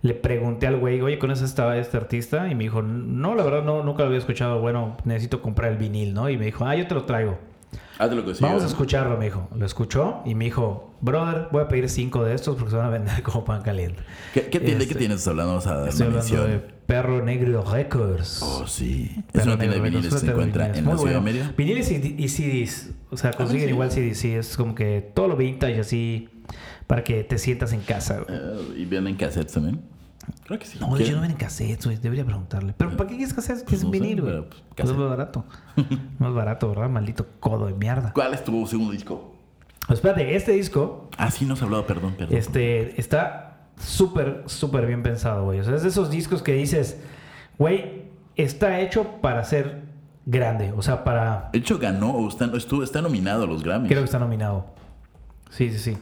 [0.02, 2.50] Le pregunté al güey, oye, ¿conoces esta, este artista?
[2.50, 4.62] Y me dijo, no, la verdad, no, nunca lo había escuchado.
[4.62, 6.30] Bueno, necesito comprar el vinil, ¿no?
[6.30, 7.40] Y me dijo, ah, yo te lo traigo.
[7.98, 8.44] Hazte lo que sí.
[8.44, 9.50] Vamos a escucharlo, me dijo.
[9.56, 12.86] Lo escuchó y me dijo, brother, voy a pedir cinco de estos porque se van
[12.86, 14.04] a vender como pan caliente.
[14.34, 15.54] ¿Qué, qué tiene, Este, ¿Qué tienes hablando?
[15.54, 16.78] Vamos a dar Estoy hablando de mención.
[16.86, 18.42] Perro Negro Records.
[18.44, 19.12] Oh, sí.
[19.18, 21.22] Es Perro una tienda de viniles Records, se de encuentra en la Ciudad de.
[21.22, 21.54] Mérida.
[21.58, 22.92] Viniles y, y CDs.
[23.10, 23.74] O sea, consiguen sí.
[23.74, 24.18] igual CDs.
[24.20, 26.30] Sí, es como que todo lo vintage así
[26.88, 28.22] para que te sientas en casa.
[28.22, 28.38] güey.
[28.38, 29.82] Eh, ¿Y venden cassettes también?
[30.46, 30.78] Creo que sí.
[30.80, 31.98] No, hecho no venden cassettes, güey.
[31.98, 32.74] Debería preguntarle.
[32.78, 33.64] ¿Pero para qué quieres cassettes?
[33.64, 34.42] Pues es no sé, vinil, güey.
[34.42, 35.46] pues, Pues es más barato.
[36.20, 36.90] más barato, ¿verdad?
[36.90, 38.12] Maldito codo de mierda.
[38.14, 39.34] ¿Cuál es tu segundo disco?
[39.88, 42.38] Pues espérate, este disco Ah, sí, no has hablado, perdón, perdón.
[42.38, 45.60] Este, está súper, súper bien pensado, güey.
[45.62, 46.98] O sea, es de esos discos que dices,
[47.58, 48.04] güey,
[48.36, 49.84] está hecho para ser
[50.26, 50.74] grande.
[50.76, 51.50] O sea, para...
[51.54, 53.88] De hecho, ganó o está, estuvo, está nominado a los Grammys.
[53.88, 54.66] Creo que está nominado.
[55.50, 55.98] Sí, sí, sí.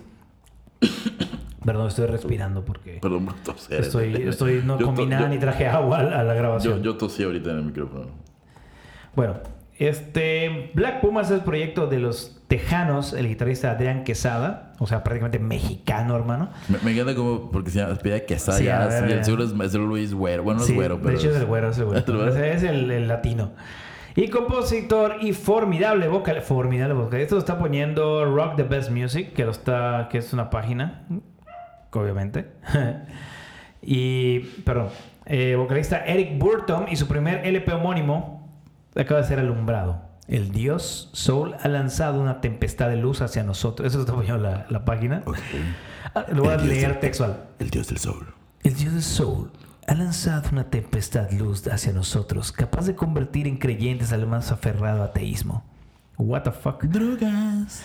[1.63, 3.81] Perdón, estoy respirando porque Perdón por toser.
[3.81, 6.83] estoy, estoy no Yo comí nada yo- ni traje agua a la- Yo, grabación.
[6.83, 8.05] yo tosí ahorita en el micrófono.
[9.15, 9.35] Bueno,
[9.77, 15.03] este Black Pumas es el proyecto de los tejanos, el guitarrista Adrián Quesada, o sea,
[15.03, 16.49] prácticamente mexicano, hermano.
[16.69, 19.51] Me, me encanta como porque se llama pide que Sí, ya ver, el seguro es,
[19.59, 20.43] es Luis Güero.
[20.43, 21.09] Bueno, no Sí, es güero, pero.
[21.11, 22.35] De hecho es el güero, es el güero.
[22.45, 23.53] Es el, el latino.
[24.15, 26.41] Y compositor y formidable vocal.
[26.41, 27.19] Formidable vocal.
[27.19, 30.07] Esto lo está poniendo Rock the Best Music, que lo está.
[30.09, 31.03] que es una página.
[31.91, 32.47] Obviamente.
[33.81, 34.39] y.
[34.39, 34.89] Perdón.
[35.25, 38.49] eh, vocalista Eric Burton y su primer LP homónimo
[38.95, 40.01] acaba de ser alumbrado.
[40.27, 43.87] El dios Soul ha lanzado una tempestad de luz hacia nosotros.
[43.87, 45.21] Eso está poniendo la, la página.
[45.25, 45.37] Ok.
[46.15, 47.43] Ah, Lo voy a El leer del- textual.
[47.59, 48.33] El dios del sol.
[48.63, 49.51] El Dios del Soul
[49.87, 55.03] ha lanzado una tempestad luz hacia nosotros, capaz de convertir en creyentes al más aferrado
[55.03, 55.63] ateísmo.
[56.17, 56.83] What the fuck?
[56.85, 57.83] Drogas.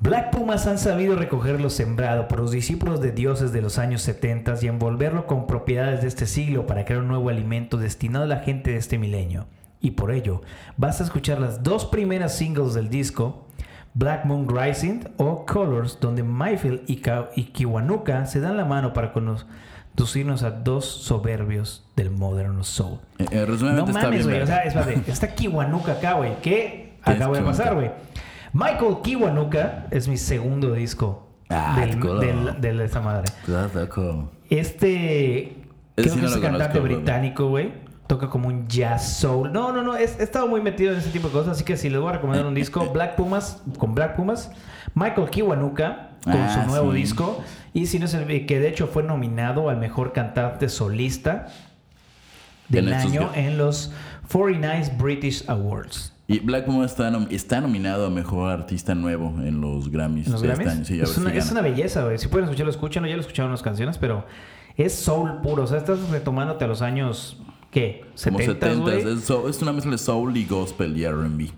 [0.00, 4.02] Black Pumas han sabido recoger lo sembrado por los discípulos de dioses de los años
[4.02, 8.28] 70 y envolverlo con propiedades de este siglo para crear un nuevo alimento destinado a
[8.28, 9.46] la gente de este milenio.
[9.80, 10.42] Y por ello,
[10.76, 13.45] basta escuchar las dos primeras singles del disco,
[13.98, 18.92] Black Moon Rising o Colors, donde Mayfield y, Ka- y Kiwanuka se dan la mano
[18.92, 22.98] para conducirnos a dos soberbios del Modern Soul.
[23.18, 24.42] Eh, eh, No mames, güey.
[24.42, 24.80] O sea, verga.
[24.80, 25.10] espérate.
[25.10, 26.32] Está Kiwanuka acá, güey.
[26.42, 27.90] ¿Qué acaba de pasar, güey?
[28.52, 32.20] Michael Kiwanuka es mi segundo disco Ah, del, cool.
[32.60, 33.32] del- de esa madre.
[33.46, 34.28] Claro, cool.
[34.50, 35.56] Este.
[35.94, 37.72] Creo sí que no es cantante conozco, británico, güey.
[38.06, 39.52] Toca como un jazz soul.
[39.52, 39.96] No, no, no.
[39.96, 41.52] He, estado muy metido en ese tipo de cosas.
[41.56, 44.50] Así que si les voy a recomendar un disco, Black Pumas, con Black Pumas.
[44.94, 46.98] Michael Kiwanuka, con Ah, su nuevo sí.
[46.98, 47.42] disco.
[47.74, 51.48] Y si no es el que de hecho fue nominado al mejor cantante solista
[52.68, 53.92] del En año en los
[54.32, 56.12] 49 British Awards.
[56.28, 60.26] Y Black Pumas está, nom- está nominado a mejor artista nuevo en los Grammys.
[60.26, 60.74] ¿En los este Grammys?
[60.76, 60.84] año.
[60.84, 61.10] Sí, es,
[61.46, 62.18] si una belleza, güey.
[62.18, 63.08] Si pueden escucharlo, escúchenlo.
[63.08, 64.24] Ya lo escucharon las canciones, pero
[64.76, 65.62] es soul puro.
[65.64, 67.40] O sea, estás retomándote a los años,
[67.80, 68.04] ¿qué?
[68.24, 68.98] Como 70, 70 güey.
[69.18, 71.50] es, es una mezcla de soul y gospel y R&B.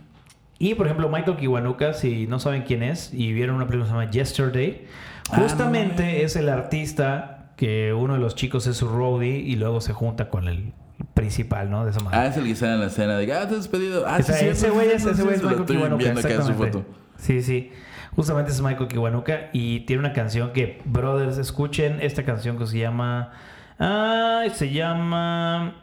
[0.58, 3.90] Y por ejemplo, Michael Kiwanuka, si no saben quién es y vieron una película que
[3.90, 4.86] se llama Yesterday,
[5.30, 6.08] Ah, justamente no.
[6.24, 10.28] es el artista que uno de los chicos es su roadie y luego se junta
[10.30, 10.72] con el
[11.14, 11.84] principal, ¿no?
[11.84, 12.22] De esa manera.
[12.22, 14.04] Ah, es el que sale en la escena de ah, te has despedido.
[14.06, 16.10] Ah, O sea, sí, ese güey es, ese güey es Michael estoy Kiwanuka.
[16.12, 16.54] exactamente.
[16.54, 16.84] foto.
[17.18, 17.70] Sí, sí.
[18.16, 22.78] Justamente es Michael Kiwanuka y tiene una canción que, brothers, escuchen esta canción que se
[22.78, 23.32] llama...
[23.78, 25.74] Ah, se llama...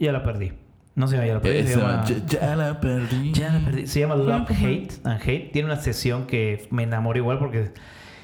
[0.00, 0.52] Ya la perdí.
[0.96, 1.62] No se llama Ya la perdí.
[1.62, 2.04] Se Esa, llama...
[2.04, 3.32] ya, ya la perdí.
[3.32, 3.86] Ya la perdí.
[3.86, 5.50] Se llama Love, Hate and Hate.
[5.52, 7.72] Tiene una sesión que me enamoró igual porque...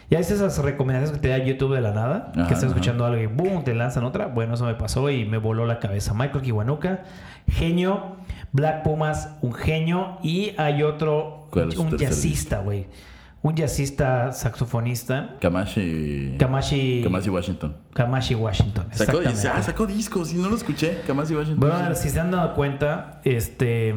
[0.08, 2.66] Ya viste esas recomendaciones que te da YouTube de la nada, Ajá, que estás ajá.
[2.68, 4.26] escuchando algo y boom, te lanzan otra.
[4.28, 6.14] Bueno, eso me pasó y me voló la cabeza.
[6.14, 7.02] Michael Kiwanuka,
[7.48, 8.14] genio.
[8.52, 10.18] Black Pumas, un genio.
[10.22, 12.86] Y hay otro, ¿Cuál es un jazzista, güey.
[13.46, 15.36] Un jazzista saxofonista.
[15.40, 16.34] Kamashi.
[16.36, 17.76] Kamashi, Kamashi Washington.
[17.94, 18.86] Kamashi Washington.
[18.90, 21.02] Sacó, ah, sacó discos y no lo escuché.
[21.06, 21.60] Kamashi Washington.
[21.60, 23.94] Bueno, si se han dado cuenta, este,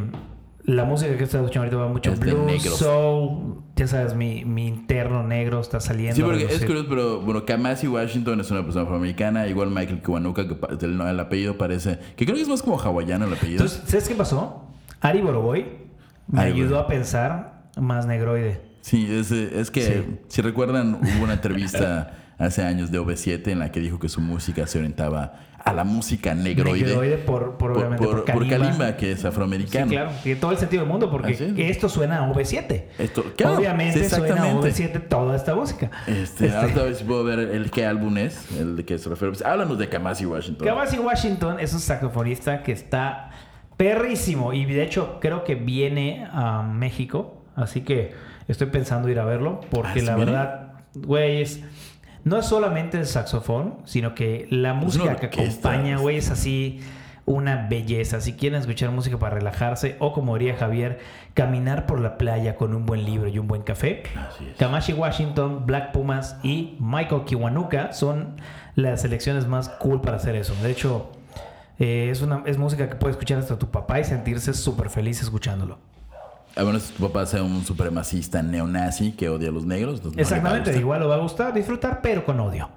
[0.65, 4.67] la música que estoy escuchando ahorita va mucho Es blues, soul, ya sabes, mi, mi
[4.67, 6.15] interno negro está saliendo.
[6.15, 10.03] Sí, a porque es curioso, pero bueno, Kamasi Washington es una persona afroamericana, igual Michael
[10.03, 13.63] Kiwanuka, que el, el apellido parece, que creo que es más como hawaiano el apellido.
[13.63, 14.67] Entonces, ¿sabes qué pasó?
[15.01, 15.65] Ari Boroboy
[16.27, 18.68] me ayudó a pensar más negroide.
[18.81, 20.17] Sí, es, es que Sí.
[20.27, 24.21] si recuerdan, hubo una entrevista hace años de OV7 en la que dijo que su
[24.21, 25.33] música se orientaba
[25.65, 26.85] a la música negroide.
[26.87, 28.95] Negroide por, por, por, obviamente, por- por, por Kalimba.
[28.95, 29.87] Que es Sí, afroamericano.
[29.91, 30.11] claro.
[30.23, 31.41] Tiene todo el sentido del mundo porque es.
[31.41, 32.85] esto suena a V7.
[32.97, 34.99] Esto, claro, Obviamente sí, suena a exactamente.
[34.99, 35.91] V7 toda esta música.
[36.07, 39.09] Este, Este, Ahorita ver si puedo ver el qué álbum es, el de que se
[39.09, 39.31] refiere.
[39.33, 40.65] Pues, háblanos de Kamasi Washington.
[40.65, 43.31] Kamasi Washington es un saxofonista que está
[43.75, 48.11] perrísimo y de hecho creo que viene a México, así que
[48.51, 51.61] estoy pensando ir a verlo porque Ah, ¿sí la verdad, güey, es-
[52.25, 56.81] no es solamente el saxofón, sino que la música que acompaña, güey, es así
[57.25, 58.19] una belleza.
[58.21, 60.99] Si quieren escuchar música para relajarse o como diría Javier,
[61.35, 64.03] caminar por la playa con un buen libro y un buen café.
[64.57, 68.35] Kamashi Washington, Black Pumas y Michael Kiwanuka son
[68.75, 70.55] las selecciones más cool para hacer eso.
[70.63, 71.11] De hecho,
[71.77, 75.21] eh, es, una, es música que puede escuchar hasta tu papá y sentirse súper feliz
[75.21, 75.77] escuchándolo.
[76.55, 80.03] A menos que tu papá sea un supremacista neonazi que odia a los negros.
[80.03, 82.69] no Exactamente, igual lo va a gustar, disfrutar, pero con odio.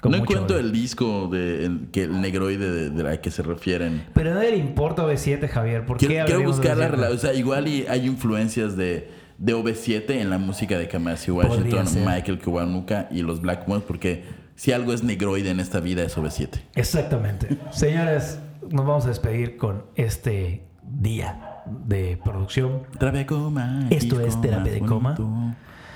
[0.00, 0.66] Con No encuentro odio.
[0.66, 4.04] el disco de el, que el negroide de, de la que se refieren.
[4.14, 5.86] Pero a nadie le importa OV7, Javier.
[5.86, 6.90] ¿Por qué Quiero, quiero hablaríamos de buscar la OV7?
[6.90, 7.16] relación.
[7.16, 11.86] O sea, igual y hay influencias de, de OV7 en la música de Kamasi Washington.
[12.04, 14.24] Michael Kiwanuka y los Black Moons, porque
[14.56, 16.48] si algo es negroide en esta vida es OV7.
[16.74, 17.56] Exactamente.
[17.70, 22.82] Señores, nos vamos a despedir con este día de producción.
[22.98, 23.80] Terapia de coma.
[23.90, 25.14] Esto es Terapia de Coma.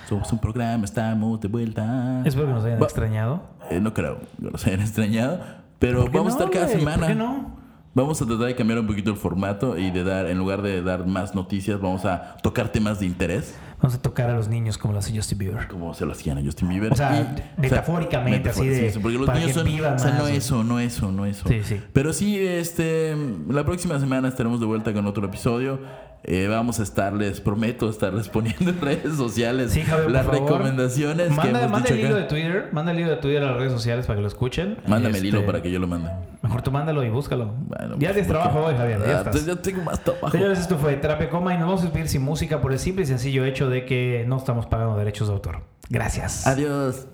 [0.09, 2.23] Somos un programa, estamos de vuelta.
[2.25, 3.43] Espero que nos hayan Va- extrañado.
[3.71, 5.41] Eh, no creo que los hayan extrañado.
[5.79, 6.79] Pero ¿Por qué vamos a no, estar cada güey?
[6.79, 6.99] semana.
[6.99, 7.59] ¿Por qué no?
[7.95, 10.83] Vamos a tratar de cambiar un poquito el formato y de dar, en lugar de
[10.83, 14.77] dar más noticias, vamos a tocar temas de interés, Vamos a tocar a los niños
[14.77, 15.69] como lo hace Justin Bieber.
[15.69, 16.93] como se lo hacían a Justin Bieber.
[16.93, 19.99] O sea, Y- metafóricamente, así de- sí, porque los para niños que son, vivan o
[19.99, 21.49] sea, no eso, no eso, no eso.
[21.49, 21.81] Sí, sí.
[21.93, 23.15] Pero sí, este,
[23.49, 25.79] la próxima semana estaremos de vuelta con otro episodio.
[26.25, 31.29] Eh, vamos a estarles, prometo estarles poniendo en redes sociales Sí, Javier, por las recomendaciones
[31.29, 32.19] que Manda, hemos manda dicho el hilo acá.
[32.19, 32.69] de Twitter.
[32.73, 34.77] Manda el hilo de Twitter a las redes sociales para que lo escuchen.
[34.87, 36.11] Mándame el Este, hilo para que yo lo mande.
[36.43, 37.47] Mejor tú mándalo y búscalo.
[37.67, 38.99] Bueno, ya pues, tienes trabajo hoy, Javier.
[39.01, 39.29] Ya Ah, estás.
[39.33, 40.31] pues ya tengo más trabajo.
[40.31, 43.05] Señores, esto fue Terapia Coma y nos vamos a despedir sin música por el simple
[43.05, 45.61] y sencillo hecho de que no estamos pagando derechos de autor.
[45.89, 46.47] Gracias.
[46.47, 47.07] Adiós.